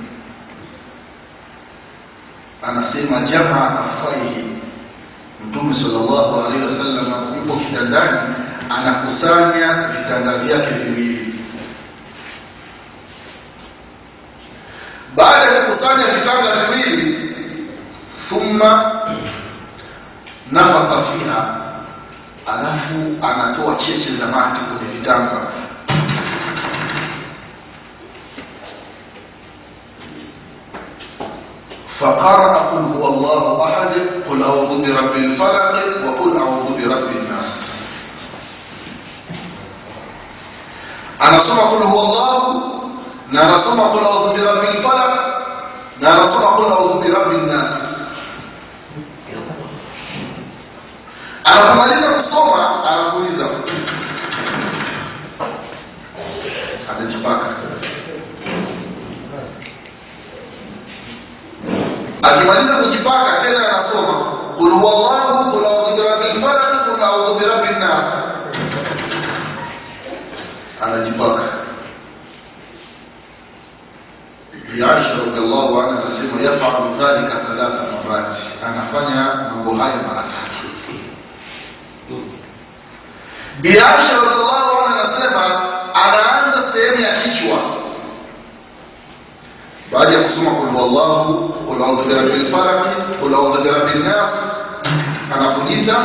anasema 2.68 3.20
jamaa 3.22 3.80
afaihi 3.80 4.49
mtume 5.48 5.76
sallallahu 5.76 6.40
alaihi 6.46 6.66
wasallam 6.66 7.36
yupo 7.38 7.60
kitandani 7.60 8.20
anakusanya 8.70 9.74
vitanda 9.88 10.38
vyake 10.38 10.72
viwili. 10.74 11.34
Baada 15.16 15.56
ya 15.56 15.62
kukusanya 15.62 16.06
vitanda 16.14 16.66
viwili 16.66 17.30
thumma 18.30 18.92
nafaka 20.52 21.04
fiha 21.04 21.56
alafu 22.46 23.18
anatoa 23.22 23.76
cheche 23.76 24.18
za 24.20 24.26
mati 24.26 24.60
kwenye 24.60 24.94
vitanga 24.94 25.42
فقرأ 32.00 32.58
قل 32.72 32.84
هو 32.96 33.08
الله 33.08 33.44
أحد 33.68 33.94
قل 34.30 34.44
أعوذ 34.44 34.72
برب 34.82 35.16
الفلق 35.16 35.74
وقل 36.06 36.38
أعوذ 36.38 36.68
برب 36.78 37.10
الناس. 37.20 37.50
أنا 41.28 41.38
ثم 41.38 41.60
قل 41.60 41.84
هو 41.84 42.00
الله 42.00 42.34
نرى 43.32 43.58
ثم 43.66 43.80
قل 43.80 44.04
أعوذ 44.06 44.28
برب 44.34 44.64
الفلق 44.64 45.14
نرى 46.02 46.24
ثم 46.34 46.44
قل 46.58 46.72
أعوذ 46.72 46.94
برب 47.04 47.32
الناس. 47.32 47.72
أنا 51.52 51.62
ثم 51.70 51.82
akimaliza 62.24 62.76
kujipaka 62.76 63.32
tena 63.44 63.70
anasoma 63.70 64.14
qul 64.58 64.72
huwallahu 64.72 65.52
qul 65.52 65.66
audhu 65.66 65.96
birabbil 65.98 66.42
falaq 66.44 66.74
qul 66.86 67.04
audhu 67.04 67.40
birabbin 67.40 67.80
nas. 67.80 68.06
Anajipaka 70.82 71.44
Aisha 74.70 75.18
radhiallahu 75.26 75.82
anha 75.82 76.02
anasema 76.06 76.42
yafalu 76.42 76.96
dhalika 77.00 77.36
thalatha 77.48 77.84
marati, 78.08 78.42
anafanya 78.66 79.24
mambo 79.52 79.72
haya 79.84 79.96
mara 80.08 80.24
tatu. 80.24 80.68
Bi 83.62 83.70
Aisha 83.70 84.14
radhiallahu 84.14 84.72
anha 84.86 85.02
anasema 85.04 85.44
anaanza 86.04 86.74
sehemu 86.74 87.02
ya 87.02 87.22
kichwa 87.22 87.60
baada 89.92 90.22
ya 90.22 90.30
kusoma 90.30 90.52
kul 90.52 90.70
huwallahu 90.70 91.49
kul 91.80 91.88
audhu 91.88 92.04
birabbil 92.12 92.52
falaq 92.52 92.80
kul 93.24 93.32
audhu 93.34 93.64
birabbin 93.64 94.04
nas, 94.04 94.32
anapuliza 95.32 95.96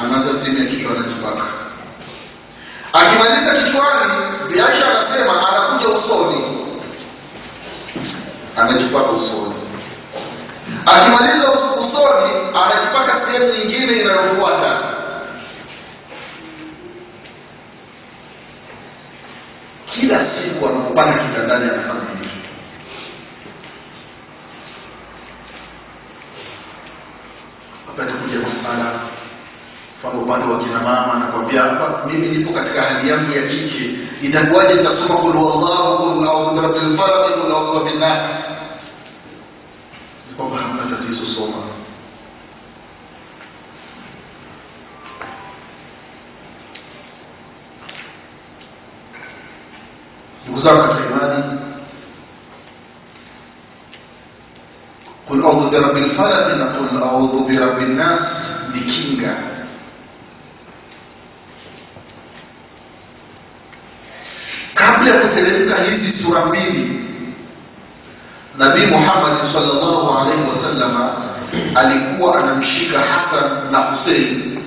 anaanza 0.00 0.32
sehemu 0.44 0.58
ya 0.58 0.66
kichwa 0.70 0.90
anajipaka. 0.92 1.44
Akimaliza 2.92 3.52
kichwani, 3.56 4.16
biasha 4.52 4.84
anasema 4.90 5.32
anakuja 5.48 5.88
usoni 5.88 6.44
anajipaka 8.56 9.10
usoni. 9.10 9.54
Akimaliza 10.86 11.48
usoni, 11.52 12.32
anajipaka 12.64 13.12
sehemu 13.26 13.52
nyingine 13.52 13.92
inayofuata. 14.00 14.72
Kila 19.94 20.18
siku 20.18 20.66
anakupana 20.68 21.12
kitandani 21.12 21.64
anafanya 21.64 22.17
upande 30.28 30.52
wa 30.52 30.58
kina 30.58 30.80
mama 30.80 31.14
anakwambia 31.14 31.62
hapa 31.62 32.06
mimi 32.06 32.28
nipo 32.28 32.52
katika 32.52 32.82
hali 32.82 33.08
yangu 33.10 33.32
ya 33.32 33.42
kike 33.48 33.90
itakuwaje 34.22 34.74
nitasoma 34.74 35.16
kul 35.16 35.32
huwallahu 35.32 36.14
kul 36.14 36.28
audhu 36.28 36.54
birabbil 36.54 36.96
falaq 36.96 37.32
kul 37.42 37.52
audhu 37.52 37.72
birabbin 37.72 38.00
nas 38.00 38.28
kwamba 40.36 40.56
hamna 40.56 40.96
tatizo 40.96 41.26
soma 41.34 41.62
ndugu 50.44 50.66
zangu 50.66 50.82
katika 50.82 51.06
imani 51.06 51.58
kul 55.28 55.42
audhu 55.44 55.70
birabbil 55.70 56.16
falaq 56.16 56.56
na 56.58 56.64
kul 56.66 57.02
audhu 57.02 57.44
birabbin 57.44 57.96
sura 66.38 66.46
mbili 66.46 67.00
nabii 68.58 68.86
muhammadi 68.86 69.52
salllahu 69.52 70.18
alaihi 70.18 70.42
wasalama 70.50 71.12
alikuwa 71.74 72.38
anamshika 72.38 72.98
hasan 72.98 73.72
na 73.72 73.78
husein 73.78 74.58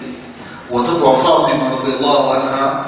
watoto 0.72 1.04
wa 1.04 1.24
fatima 1.24 1.64
radiallahu 1.70 2.34
anha. 2.34 2.86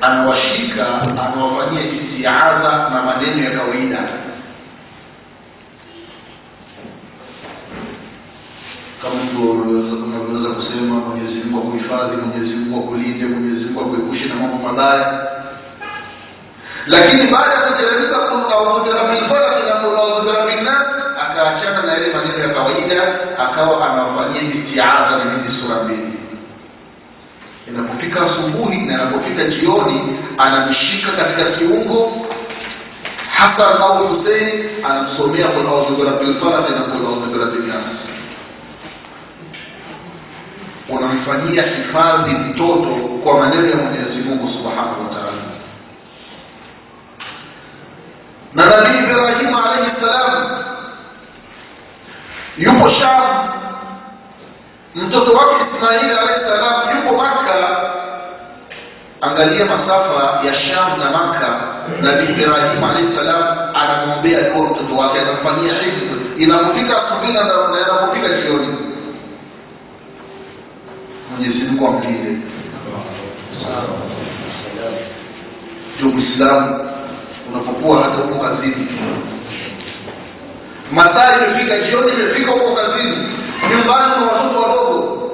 Anawashika 0.00 1.02
anawafanyia 1.02 1.82
istiadha 1.82 2.88
na 2.92 3.02
maneno 3.02 3.44
ya 3.44 3.50
kawaida. 3.50 3.98
Kama 9.02 9.14
unavyoweza 10.00 10.48
kusema 10.54 10.94
mwenyezi 10.94 11.40
mungu 11.48 11.58
akuhifadhi 11.68 12.16
mwenyezi 12.16 12.56
mungu 12.56 12.78
akulinde 12.84 13.26
mwenyezi 13.26 13.64
mungu 13.64 13.80
akuepushe 13.80 14.24
na 14.24 14.34
mambo 14.34 14.68
mabaya 14.68 15.13
lakini 16.94 17.32
baada 17.32 17.54
ya 17.54 17.60
kuteremka 17.60 18.16
audhu 18.56 18.84
birabbil 18.84 19.24
falaq 19.28 19.56
na 19.68 19.74
qul 19.82 19.96
audhu 19.98 20.20
birabbin 20.26 20.68
akaachana 21.24 21.82
na 21.82 21.92
yale 21.92 22.12
maneno 22.14 22.38
ya 22.38 22.48
kawaida 22.54 23.02
akawa 23.38 23.90
anawafanyia 23.90 24.42
mitiaza 24.42 25.10
na 25.24 25.32
hizi 25.32 25.60
sura 25.60 25.82
mbili. 25.82 26.12
Inapofika 27.68 28.20
asubuhi 28.26 28.76
na 28.78 28.92
inapofika 28.94 29.44
jioni 29.44 30.18
anamshika 30.38 31.12
katika 31.12 31.50
kiungo 31.50 32.26
hasan 33.28 33.82
au 33.82 34.08
husein 34.08 34.70
anamsomea 34.84 35.46
audhu 35.46 35.96
birabbil 35.96 36.34
na 36.34 36.82
qul 36.82 37.06
audhu 37.06 37.26
birabbin 37.32 37.72
unamfanyia 40.88 41.62
hifadhi 41.62 42.30
mtoto 42.34 42.94
kwa 43.24 43.38
maneno 43.40 43.68
ya 43.68 43.76
mwenyezi 43.76 44.18
mungu 44.28 44.48
subhanahu 44.52 45.02
wa 45.02 45.08
taala 45.14 45.42
na 48.64 48.76
nabii 48.76 48.98
ibrahimu 48.98 49.58
alaihi 49.58 49.90
ssalam 50.00 50.48
yupo 52.58 52.90
sham. 52.90 53.48
Mtoto 54.94 55.32
wake 55.38 55.64
Ismail 55.76 56.18
alaihi 56.18 56.40
ssalam 56.44 56.96
yupo 56.96 57.16
makka. 57.16 57.80
Angalia 59.20 59.64
masafa 59.64 60.46
ya 60.46 60.54
sham 60.54 60.98
na 60.98 61.10
makka. 61.10 61.60
Nabii 62.02 62.32
ibrahimu 62.42 62.86
alaihi 62.86 63.12
ssalam 63.12 63.58
anamwombea 63.74 64.40
dua 64.50 64.62
mtoto 64.70 64.96
wake 64.96 65.20
anamfanyia 65.20 65.74
hifdhi. 65.82 66.42
Inapofika 66.44 67.02
asubuhi 67.06 67.32
na 67.32 67.40
inapofika 67.40 68.28
jioni 68.28 68.76
mwenyezi 71.30 71.64
mungu 71.64 71.86
amlinde 71.88 72.36
ndio 75.96 76.08
mwislamu 76.12 76.83
unapokuwa 77.84 78.48
hata 78.48 78.56
kazini 78.56 78.86
masaa 80.92 81.36
imefika 81.36 81.78
jioni 81.80 82.12
imefika 82.12 82.50
huko 82.52 82.74
kazini. 82.74 83.16
Nyumbani 83.70 84.14
kuna 84.14 84.32
watoto 84.32 84.60
wadogo. 84.60 85.30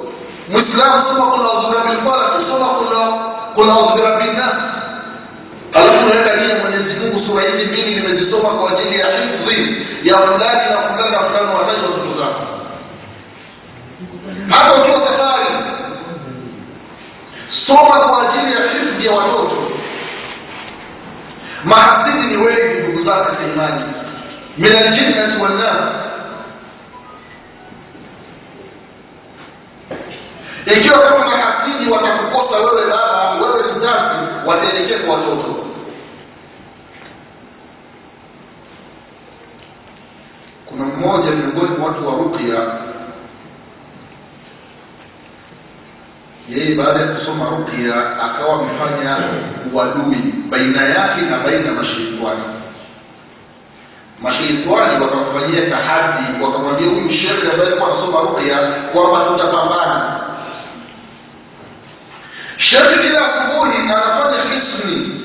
Mwislamu 0.49 1.07
soma 1.07 1.31
kuna 1.31 1.53
uzurabbilfalaki 1.53 2.45
soma 2.49 2.65
kuna 2.69 2.99
kuna 3.55 3.73
uzurabbilnas 3.75 4.55
alafu 5.73 6.05
naweka 6.05 6.35
nia 6.35 6.55
mwenyezi 6.59 6.99
mungu 6.99 7.25
sura 7.27 7.43
hizi 7.43 7.65
mbili 7.71 7.95
nimezisoma 7.95 8.49
kwa 8.49 8.71
ajili 8.71 8.99
ya 8.99 9.07
hifdhi 9.17 9.85
ya 10.03 10.15
fulani 10.17 10.71
na 10.71 10.77
fulani 10.81 11.11
na 11.11 11.53
wataja 11.53 11.81
watoto 11.87 12.19
zako 12.19 12.41
hata 14.47 14.71
safari 15.07 15.45
soma 17.67 18.07
kwa 18.07 18.29
ajili 18.29 18.51
ya 18.55 18.71
hifdhi 18.71 19.05
ya 19.05 19.11
watoto 19.11 19.57
mahasidi 21.71 22.27
ni 22.27 22.37
wengi 22.37 22.79
ndugu 22.83 23.05
zako 23.05 23.23
katika 23.25 23.43
imani. 23.43 23.81
Min 24.57 24.71
aljinnati 24.75 25.41
wannas. 25.41 25.77
Ikiwa 30.65 30.99
kama 30.99 31.25
mahasidi 31.25 31.91
watakukosa 31.91 32.57
wewe 32.59 32.81
baba 32.89 33.31
wewe 33.31 33.73
mzazi 33.73 34.27
wataelekea 34.45 34.99
kwa 34.99 35.15
watoto. 35.15 35.55
Kuna 40.65 40.85
mmoja 40.85 41.31
miongoni 41.31 41.77
mwa 41.77 41.87
watu 41.87 42.07
wa 42.07 42.13
rukya 42.15 42.67
yeye 46.55 46.75
baada 46.75 46.99
ya 46.99 47.07
kusoma 47.07 47.45
rukya 47.49 47.95
akawa 48.23 48.53
amefanya 48.59 49.17
uadui 49.73 50.33
baina 50.49 50.81
yake 50.85 51.21
na 51.21 51.37
baina 51.39 51.71
mashaitani 51.71 52.43
masheitani 54.21 55.01
wakamfanyia 55.03 55.69
tahadi 55.69 56.43
wakamwambia 56.43 56.87
huyu 56.89 57.09
shekhe 57.11 57.51
ambaye 57.51 57.67
alikuwa 57.67 57.91
anasoma 57.91 58.19
rukya 58.21 58.57
kwamba 58.93 59.25
tutapambana. 59.25 60.19
Shekhe 62.57 62.95
kila 63.01 63.35
asubuhi 63.35 63.77
anafanya 63.77 64.43
hisni. 64.43 65.21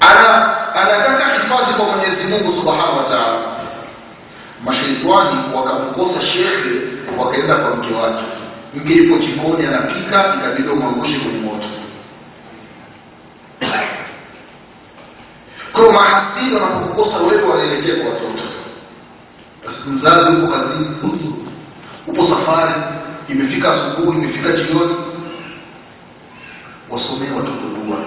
Ana 0.00 0.56
anataka 0.74 1.34
hifadhi 1.34 1.74
kwa 1.74 1.84
mwenyezi 1.84 2.24
mungu 2.24 2.52
subhanahu 2.60 2.96
wa 2.98 3.04
taala. 3.04 3.38
Masheitani 4.64 5.54
wakamkosa 5.54 6.20
shekhe 6.26 6.80
wakaenda 7.18 7.56
kwa 7.56 7.76
mke 7.76 7.94
wake 7.94 8.24
mke 8.74 8.94
jikoni 8.94 9.66
anapika 9.66 10.34
ikabidi 10.38 10.68
umwangushe 10.68 11.18
kwenye 11.18 11.38
moto. 11.40 11.66
Mahasini 15.92 16.54
wanapokosa 16.54 17.18
uwepo, 17.20 17.48
wanaelekea 17.50 17.96
kwa 17.96 18.12
watoto. 18.12 18.42
Mzazi 19.86 20.36
uko 20.36 20.52
kazini 20.52 20.86
upo 22.06 22.26
safari 22.28 22.74
imefika 23.28 23.72
asubuhi 23.74 24.18
imefika 24.18 24.52
jioni. 24.52 24.94
Wasomee 26.90 27.30
watoto 27.30 27.62
dua 27.86 27.98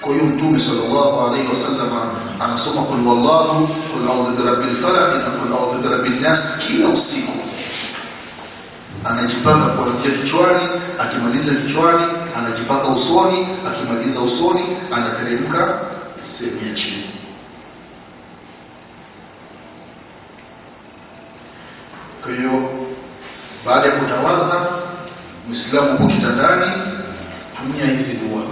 kwa 0.00 0.12
hiyo 0.12 0.24
mtume 0.24 0.60
sallallahu 0.60 1.20
alaihi 1.26 1.48
wasallam 1.48 2.10
anasoma 2.40 2.82
kul 2.82 3.06
wallahu 3.06 3.66
kul 3.66 4.08
audhu 4.08 4.36
birabbil 4.36 4.76
falaq 4.82 5.14
na 5.14 5.30
kul 5.30 5.52
audhu 5.52 5.78
birabbin 5.82 6.20
nas 6.22 6.40
kila 6.66 6.88
usiku 6.88 7.32
anajipaka 9.04 9.66
kuanzia 9.66 10.10
kichwani 10.22 10.68
akimaliza 10.98 11.54
kichwani 11.54 12.04
anajipaka 12.36 12.88
usoni 12.88 13.46
akimaliza 13.68 14.20
usoni 14.20 14.60
anateremka 14.92 15.78
sehemu 16.38 16.68
ya 16.68 16.74
chini. 16.74 17.04
Kwa 22.22 22.32
hiyo 22.32 22.70
baada 23.66 23.92
ya 23.92 24.00
kutawadha 24.00 24.66
Muislamu 25.48 25.90
huko 25.98 26.08
kitandani 26.12 26.72
tumia 27.56 27.84
hizi 27.86 28.12
dua. 28.18 28.42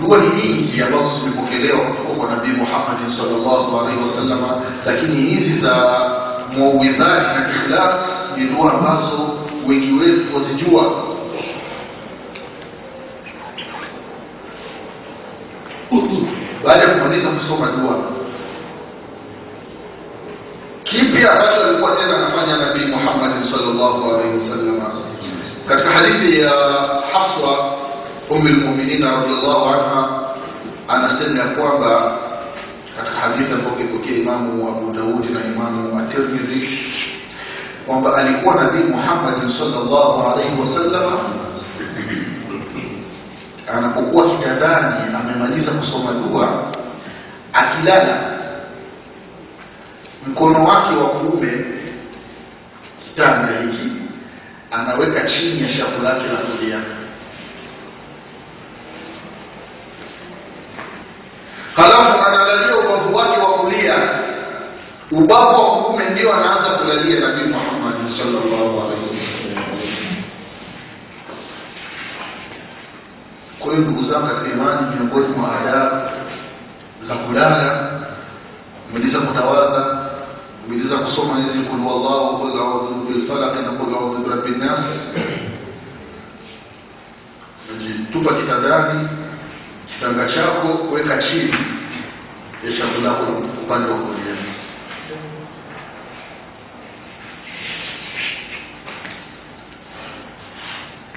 Dua 0.00 0.18
ni 0.18 0.42
nyingi 0.42 0.82
ambazo 0.82 1.20
zimepokelewa 1.20 1.80
kutoka 1.80 2.14
kwa 2.14 2.30
nabii 2.36 2.52
Muhammad 2.52 3.16
sallallahu 3.16 3.80
alaihi 3.80 4.02
wasallam, 4.02 4.62
lakini 4.86 5.30
hizi 5.30 5.60
za 5.60 6.25
muawidhati 6.56 7.40
na 7.40 7.50
ikhlas 7.56 7.94
ni 8.36 8.44
dua 8.44 8.72
ambazo 8.72 9.38
wengi 9.68 9.92
wetu 9.92 10.36
wazijua 10.36 10.92
baada 16.64 16.84
ya 16.86 16.94
kumaliza 16.94 17.28
kusoma 17.28 17.66
dua 17.66 17.96
kipi 20.84 21.28
ambacho 21.28 21.64
alikuwa 21.64 21.96
tena 21.96 22.16
anafanya 22.16 22.56
nabii 22.56 22.86
muhammadin 22.86 23.50
salllahu 23.52 24.10
alaihi 24.14 24.38
wasallama 24.38 24.90
katika 25.68 25.90
hadithi 25.90 26.40
ya 26.40 26.50
hafsa 27.12 27.64
umi 28.30 28.52
lmuminina 28.52 29.10
radiallahu 29.10 29.64
anha 29.66 30.08
anasema 30.88 31.38
ya 31.38 31.46
kwamba 31.46 32.18
hadithi 33.20 33.52
ambayo 33.52 33.76
kipokea 33.76 34.16
imamu 34.16 34.68
abu 34.68 34.92
daudi 34.92 35.28
na 35.28 35.44
imamu 35.44 35.98
atirmidhi 35.98 36.78
kwamba 37.86 38.16
alikuwa 38.16 38.54
nabii 38.54 38.84
muhammadin 38.84 39.52
salllahu 39.58 40.30
alaihi 40.32 40.60
wasalama 40.60 41.18
anapokuwa 43.76 44.36
kitandani 44.36 45.14
amemaliza 45.20 45.70
kusoma 45.72 46.12
dua 46.12 46.72
akilala 47.52 48.18
mkono 50.26 50.64
wake 50.64 50.94
wa 50.96 51.08
kuume 51.08 51.64
kitanda 53.04 53.48
hiki 53.62 53.90
anaweka 54.70 55.20
chini 55.30 55.62
ya 55.62 55.76
shavu 55.76 56.02
lake 56.02 56.22
la 56.26 56.36
kulia 56.38 56.78
halafu 61.76 62.26
analalia 62.26 62.76
ubavu 62.76 63.16
wake 63.16 63.40
wa 63.40 63.46
kulia 63.58 63.94
ubavu 65.10 65.60
wa 65.62 65.80
mume 65.80 66.10
ndio 66.10 66.34
anaanza 66.34 66.70
kulalia 66.70 67.20
nabii 67.20 67.44
muhammadi 67.44 68.18
salllahu 68.18 68.80
alaihi 68.80 69.06
wasallam. 69.06 69.64
Kwa 73.58 73.70
hiyo 73.74 73.84
ndugu 73.84 74.10
zangu 74.12 74.26
katika 74.26 74.54
imani 74.54 74.96
miongoni 74.96 75.26
mwa 75.36 75.60
adabu 75.60 75.96
za 77.08 77.14
kulala 77.14 77.90
umeliza 78.90 79.18
kutawadha 79.18 79.98
umeliza 80.66 80.96
kusoma 80.98 81.36
hizi 81.36 81.58
kul 81.68 81.80
wallahu 81.86 83.04
bilfalaq 83.08 83.54
na 83.54 84.66
nas. 84.66 84.80
Najitupa 87.72 88.34
kitandani 88.34 89.08
kitanga 89.94 90.32
chako 90.34 90.68
weka 90.92 91.22
chini 91.22 91.54
ya 92.64 92.72
shavu 92.78 93.48
upande 93.64 93.90
wa 93.92 93.98
kulia 93.98 94.35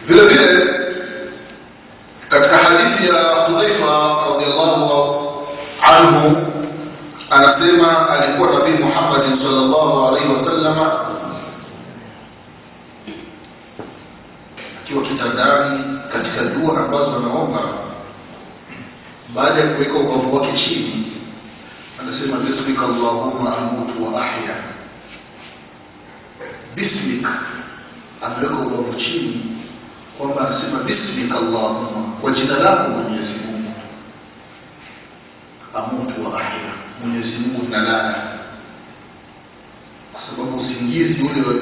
vile 0.10 0.22
vile 0.28 0.68
katika 2.30 2.58
hadithi 2.58 3.08
ya 3.08 3.46
hudhaifa 3.46 4.18
radiallahu 4.30 5.20
anhu 5.98 6.38
anasema 7.30 8.10
alikuwa 8.10 8.52
nabii 8.60 8.84
muhammadin 8.84 9.38
salllahu 9.38 10.08
alaihi 10.08 10.34
wasalama 10.34 11.06
akiwa 14.84 15.04
kitandani 15.04 16.00
katika 16.14 16.42
dua 16.44 16.78
ambazo 16.86 17.16
anaomba 17.16 17.60
baada 19.36 19.62
ya 19.62 19.68
kuweka 19.68 19.94
ubavu 19.94 20.36
wake 20.36 20.54
chini 20.66 21.06
anasema 22.00 22.38
bismika 22.38 22.82
llahuma 22.82 23.58
amutu 23.58 24.14
wa 24.16 24.22
ahya. 24.26 24.56
Bismik 26.76 27.26
ameweka 28.22 28.56
ubavu 28.56 28.94
chini 29.00 29.19
kwamba 30.20 30.48
anasema 30.50 30.80
bismika 30.84 31.38
allahumma 31.38 32.14
kwa 32.22 32.32
jina 32.32 32.58
lako 32.58 32.90
mwenyezi 32.90 33.34
mungu. 33.46 33.72
Amutu 35.76 36.26
wa 36.26 36.40
ahya 36.42 36.72
mwenyezi 37.04 37.38
mungu 37.38 37.68
nalala 37.70 38.16
kwa 40.12 40.22
sababu 40.22 40.58
usingizi 40.60 41.22
ule 41.22 41.62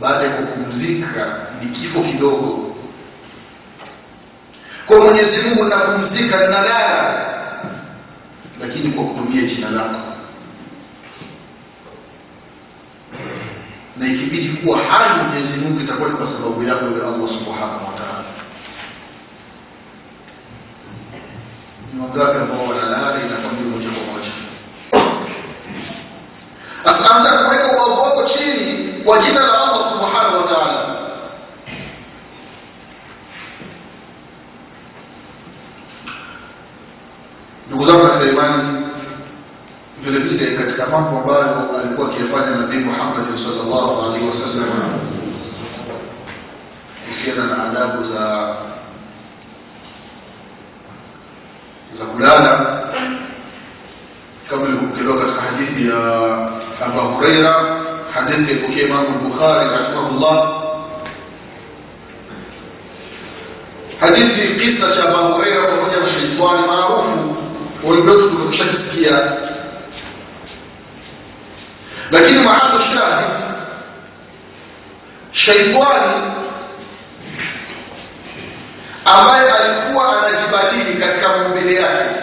baada 0.00 0.24
ya 0.24 0.30
kupumzika 0.36 1.36
ni 1.60 1.66
kifo 1.78 2.02
kidogo. 2.02 2.76
Kwa 4.86 4.98
mwenyezi 5.04 5.42
mungu 5.48 5.64
napumzika 5.64 6.36
nalala 6.40 7.26
lakini 8.60 8.92
kwa 8.92 9.04
kutumia 9.04 9.42
jina 9.42 9.70
lako 9.70 10.00
na 14.00 14.06
ikibidi 14.06 14.48
kuwa 14.48 14.78
hali 14.78 15.22
mwenyezi 15.24 15.58
mungu 15.58 15.80
itakuwa 15.80 16.08
ni 16.08 16.16
kwa 16.16 16.26
sababu 16.26 16.62
yako 16.62 16.84
ya 16.84 16.90
allah 16.90 17.28
subhanahu 17.38 17.84
wa 17.86 17.92
taala. 17.98 18.24
Ambao 22.42 22.64
wanalala 22.68 23.20
inakwambia 23.26 23.66
moja 23.66 23.88
kwa 23.90 24.04
moja. 24.12 24.30
Akaanza 26.84 27.44
kuweka 27.44 27.86
ubavu 27.86 28.28
chini 28.38 28.92
kwa 29.04 29.18
jina 29.18 29.40
la 29.40 29.52
allah 29.62 29.92
subhanahu 29.92 30.36
wa 30.36 30.48
taala. 30.48 30.96
Ndugu 37.68 37.86
zangu 37.86 38.02
katika 38.08 38.30
imani 38.32 38.86
vile 40.04 40.56
katika 40.56 40.86
mambo 40.86 41.18
ambayo 41.18 41.78
alikuwa 41.80 42.08
akiyafanya 42.08 42.56
nabii 42.56 42.78
muhammadin 42.78 43.36
salllahu 43.44 44.02
alaihi 44.02 44.26
wasallam 44.28 45.00
kuhusiana 47.08 47.44
na 47.56 47.64
adabu 47.70 48.12
za 48.12 48.56
za 51.98 52.04
kulala 52.30 52.80
kama 54.50 54.66
ilivyopokelewa 54.68 55.18
katika 55.18 55.40
hadithi 55.42 55.88
ya 55.88 55.96
aba 56.86 57.02
hureira 57.02 57.54
hadithi 58.14 58.50
ilipokea 58.52 58.86
imamu 58.88 59.08
lbukhari 59.08 59.68
rahimahullah. 59.70 60.48
Hadithi 64.00 64.54
kisa 64.60 64.94
cha 64.96 65.02
aba 65.08 65.18
hureira 65.18 65.62
pamoja 65.66 65.96
na 65.96 66.08
shaitani 66.08 66.66
maarufu 66.66 67.36
wendoto 67.84 68.28
tumekushakisikia 68.28 69.32
lakini 72.10 72.44
maana 72.44 72.84
shahid 72.92 73.30
shaitani 75.32 76.22
ambaye 79.18 79.50
alikuwa 79.52 80.26
anajibadili 80.26 81.00
katika 81.00 81.28
maumbile 81.28 81.74
yake 81.74 82.19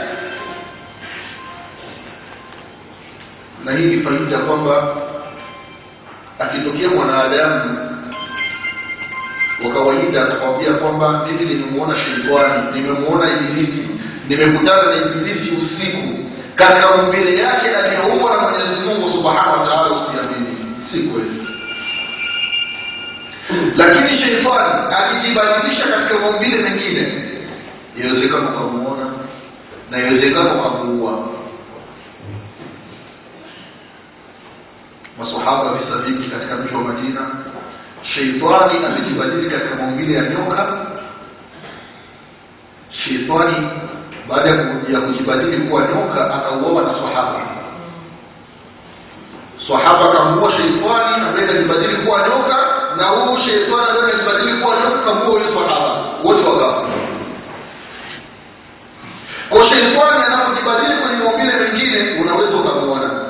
na 3.67 3.73
hii 3.77 3.86
ni 3.86 4.03
faida 4.03 4.38
kwamba 4.38 4.95
akitokea 6.39 6.89
mwanadamu 6.89 7.77
wa 9.65 9.73
kawaida 9.73 10.23
atakwambia 10.23 10.73
kwamba 10.73 11.25
mimi 11.27 11.45
nimemuona 11.53 11.95
sheitani 11.95 12.63
nimemuona 12.82 13.32
ibilisi 13.34 13.88
nimekutana 14.27 14.84
na 14.84 14.95
ibilisi 14.95 15.56
usiku 15.56 16.08
katika 16.56 17.01
umbile 17.01 17.38
yake 17.41 17.75
aliyoumbwa 17.75 18.32
na 18.32 18.41
mwenyezi 18.41 18.82
mungu 18.86 19.12
subhanahu 19.12 19.60
wa 19.62 19.67
taala 19.67 19.89
usiamini. 19.91 20.58
Si 20.91 20.99
kweli. 20.99 21.47
Lakini 23.77 24.19
sheitani 24.19 24.93
akijibadilisha 24.97 25.88
katika 25.88 26.19
maumbile 26.19 26.58
mengine 26.58 27.23
yawezekana 28.03 28.49
ukamuona 28.49 29.06
na 29.91 29.97
yawezekana 29.97 30.53
ukamuua 30.56 31.19
masahaba 35.48 35.74
visa 35.80 35.98
vingi 35.98 36.30
katika 36.30 36.56
mji 36.56 36.76
wa 36.76 36.82
madina. 36.82 37.22
Sheitani 38.14 38.86
amejibadili 38.86 39.50
katika 39.50 39.76
maumbile 39.76 40.14
ya 40.18 40.24
nyoka. 40.30 40.78
Sheitani 43.04 43.68
baada 44.30 44.50
ya 44.94 45.02
kujibadili 45.02 45.58
kuwa 45.58 45.82
nyoka 45.82 46.34
akauawa 46.36 46.82
na 46.84 46.94
sahaba. 46.94 47.40
Sahaba 49.68 50.14
akamuua 50.14 50.52
sheitani 50.52 51.26
ambaye 51.28 51.48
kajibadili 51.48 51.96
kuwa 51.96 52.20
nyoka 52.28 52.58
na 52.98 53.04
huyu 53.08 53.40
sheitani 53.46 53.90
ambaye 53.90 54.12
kajibadili 54.14 54.62
kuwa 54.62 54.76
nyoka 54.76 55.00
kamuua 55.06 55.40
yule 55.40 55.46
sahaba. 55.54 56.04
Wote 56.24 56.44
wakafa. 56.50 56.88
Kwa 59.50 59.60
sheitani 59.64 60.24
anapojibadili 60.28 61.02
kwenye 61.02 61.18
maumbile 61.18 61.54
mengine 61.56 62.22
unaweza 62.22 62.58
ukamuona 62.58 63.28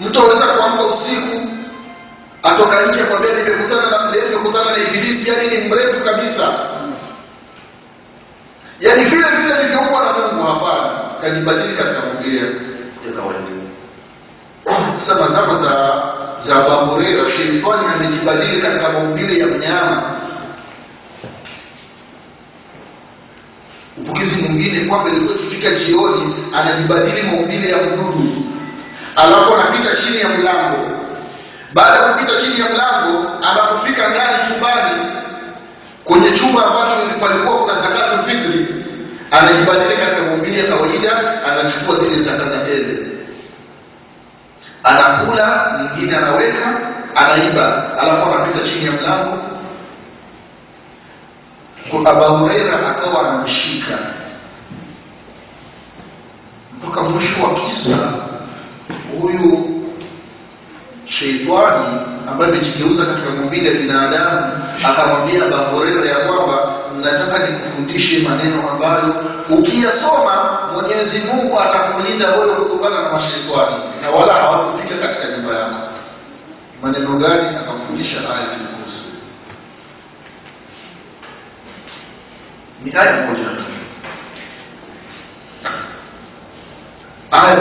mtu 0.00 0.20
aweza 0.22 0.46
kuamka 0.46 0.82
usiku 0.84 1.48
atoka 2.42 2.86
nje 2.86 3.02
kwambia 3.04 3.32
nimekutana 3.34 3.90
na 3.90 4.10
nimekutana 4.10 4.70
na 4.70 4.76
ibilisi 4.88 5.30
yani 5.30 5.48
ni 5.48 5.68
mrefu 5.68 6.04
kabisa. 6.04 6.52
Yaani 8.80 9.04
vile 9.04 9.28
vile 9.30 9.54
nilivyoumbwa 9.56 10.04
na 10.04 10.12
mungu 10.12 10.42
hapana. 10.46 10.90
Kajibadili 11.20 11.76
katika 11.76 12.00
maumbile 12.00 12.40
ya 13.06 13.12
kawaida 13.16 13.54
sasa 15.06 15.28
zama 15.34 15.62
za 15.64 16.02
za 16.50 16.68
baburera 16.68 17.30
shetani 17.30 17.86
amejibadili 17.94 18.62
katika 18.62 18.92
maumbile 18.92 19.38
ya 19.38 19.46
mnyama. 19.46 20.02
Upukizi 23.98 24.34
mwingine 24.42 24.84
kwamba 24.84 25.10
ilikuwa 25.10 25.38
kifika 25.38 25.70
jioni 25.70 26.34
anajibadili 26.52 27.22
maumbile 27.22 27.68
ya 27.70 27.76
mdudu 27.82 28.43
alafu 29.16 29.54
anapita 29.54 29.96
chini 30.02 30.20
ya 30.20 30.28
mlango. 30.28 30.78
Baada 31.74 32.06
ya 32.06 32.12
kupita 32.12 32.40
chini 32.40 32.60
ya 32.60 32.68
mlango 32.70 33.28
anapofika 33.50 34.08
ndani 34.08 34.38
chumbani 34.54 35.00
kwenye 36.04 36.38
chumba 36.38 36.66
ambacho 36.66 37.20
palikuwa 37.20 37.58
kuna 37.58 37.74
zakatu 37.82 38.24
fitri 38.30 38.84
anajibadilika 39.30 40.06
katika 40.06 40.58
ya 40.58 40.66
kawaida 40.68 41.42
anachukua 41.46 41.96
zile 41.96 42.24
zaka 42.24 42.44
za 42.50 42.58
tele 42.64 43.06
anakula 44.84 45.72
mwingine, 45.78 46.16
anaweka 46.16 46.80
anaiba. 47.16 47.98
Alafu 48.00 48.32
anapita 48.34 48.64
chini 48.68 48.84
ya 48.86 48.92
mlango. 48.92 49.38
Abu 52.06 52.36
Huraira 52.38 52.90
akawa 52.90 53.28
anamshika 53.28 53.98
mpaka 56.78 57.02
mwisho 57.02 57.42
wa 57.42 57.54
kisa 57.54 57.98
huyu 59.24 59.68
sheitani 61.18 62.00
ambaye 62.30 62.52
amejigeuza 62.52 63.06
katika 63.06 63.30
maumbile 63.30 63.68
ya 63.68 63.74
binadamu 63.74 64.52
akamwambia 64.84 65.44
abu 65.44 66.04
ya 66.06 66.16
kwamba 66.16 66.74
nataka 67.02 67.46
nikufundishe 67.46 68.18
maneno 68.28 68.70
ambayo 68.70 69.14
ukiyasoma 69.50 70.58
mwenyezi 70.72 71.18
mungu 71.20 71.60
atakulinda 71.60 72.36
wewe 72.36 72.54
kutokana 72.54 73.02
na 73.02 73.12
mashetani 73.12 73.76
na 74.02 74.10
wala 74.10 74.32
hawakufika 74.34 74.94
katika 75.08 75.28
nyumba 75.36 75.54
yako. 75.58 75.76
Maneno 76.82 77.18
gani 77.18 77.56
akamfundisha 77.56 78.18
aya 78.18 78.46
kuhusu 78.46 79.04
ni 82.84 82.92
aya 82.92 83.26
moja. 83.26 83.44
Aya 87.30 87.56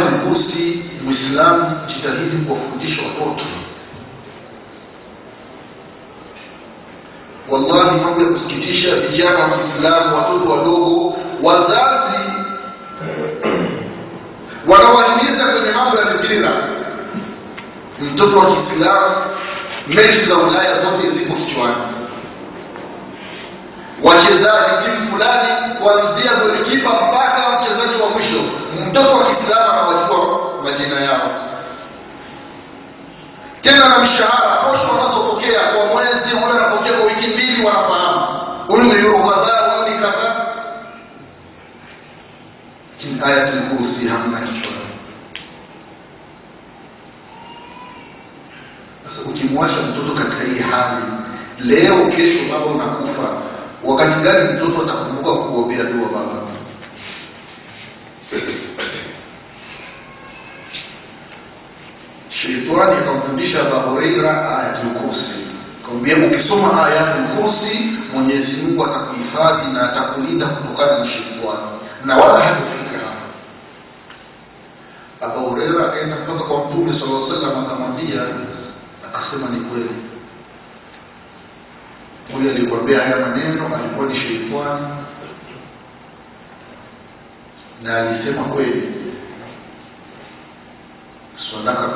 wallahi 7.53 7.99
mambo 8.01 8.21
ya 8.21 8.27
kusikitisha 8.27 8.95
vijana 8.95 9.39
wa 9.39 9.49
kiislamu 9.57 10.15
watoto 10.17 10.49
wadogo 10.51 11.15
wazazi 11.43 12.23
wanawahimiza 14.71 15.45
kwenye 15.45 15.71
mambo 15.71 15.97
ya 15.97 16.05
mipira 16.05 16.51
mtoto 18.01 18.39
wa 18.39 18.45
kiislamu 18.55 19.15
mechi 19.87 20.25
za 20.29 20.35
ulaya 20.37 20.73
zote 20.81 21.11
ziko 21.11 21.33
kichwani 21.35 21.75
wachezaji 24.03 24.85
timu 24.85 25.11
fulani 25.11 25.75
kuanzia 25.79 26.31
golikipa 26.35 26.89
mpaka 26.89 27.61
mchezaji 27.61 28.01
wa 28.03 28.09
mwisho 28.09 28.41
mtoto 28.89 29.11
wa 29.11 29.25
kiislamu 29.25 29.71
anawajua 29.71 30.39
majina 30.63 31.01
yao 31.01 31.31
tena 33.61 33.89
na 33.89 34.03
mshahara 34.03 34.52
lakini 43.29 43.61
Kursi 43.61 44.07
hamna 44.07 44.39
kichwani 44.39 44.83
sasa 49.03 49.29
ukimwacha 49.29 49.81
mtoto 49.81 50.13
katika 50.23 50.43
hii 50.43 50.59
hali 50.59 51.05
leo 51.59 52.11
kesho 52.11 52.39
baba 52.51 52.65
unakufa 52.65 53.41
wakati 53.83 54.19
gani 54.21 54.53
mtoto 54.53 54.81
atakumbuka 54.83 55.33
kuombea 55.33 55.83
dua 55.83 56.09
baba? 56.09 56.41
Sheitani 62.41 62.97
akamfundisha 63.01 63.63
hureira 63.63 64.59
ayatul 64.59 64.89
kursi 64.89 65.33
akamwambia 65.83 66.15
ukisoma 66.27 66.85
ayatul 66.85 67.23
kursi 67.35 67.79
mwenyezi 68.13 68.51
mungu 68.51 68.85
atakuhifadhi 68.85 69.71
na 69.73 69.91
atakulinda 69.91 70.45
kutokana 70.47 70.99
na 70.99 71.05
sheitani 71.07 71.43
na 72.05 72.15
wala 72.15 72.45
hakufika 72.45 72.99
hapo 75.19 75.39
aba 75.39 75.49
hureira 75.49 75.85
akaenda 75.87 76.15
mpaka 76.15 76.43
kwa 76.43 76.61
mtume 76.73 76.99
sala 76.99 77.11
lla 77.11 77.41
salam 77.41 77.65
akamwambia 77.65 78.21
akasema 79.07 79.49
ni 79.49 79.59
kweli. 79.59 79.89
Huyu 82.33 82.49
alikwambia 82.49 82.99
haya 82.99 83.17
maneno 83.17 83.75
alikuwa 83.75 84.05
ni 84.05 84.15
sheitani 84.15 84.87
na 87.83 87.97
alisema 87.97 88.43
kweli. 88.43 88.93
Sadaka 91.51 91.87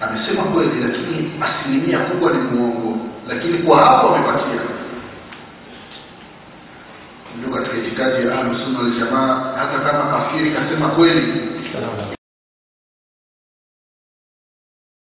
amesema 0.00 0.42
kweli 0.42 0.80
lakini 0.80 1.32
asilimia 1.40 1.98
kubwa 1.98 2.32
ni 2.32 2.38
muongo 2.38 2.98
lakini 3.28 3.58
kwa 3.58 3.82
hapo 3.82 4.14
amepatia. 4.14 4.60
Ndio 7.38 7.50
katika 7.54 7.76
itikadi 7.76 8.26
ya 8.26 8.34
ahlusunna 8.38 8.78
waljamaa 8.78 9.52
hata 9.56 9.78
kama 9.92 10.10
kafiri 10.10 10.50
kasema 10.50 10.88
kweli 10.88 11.51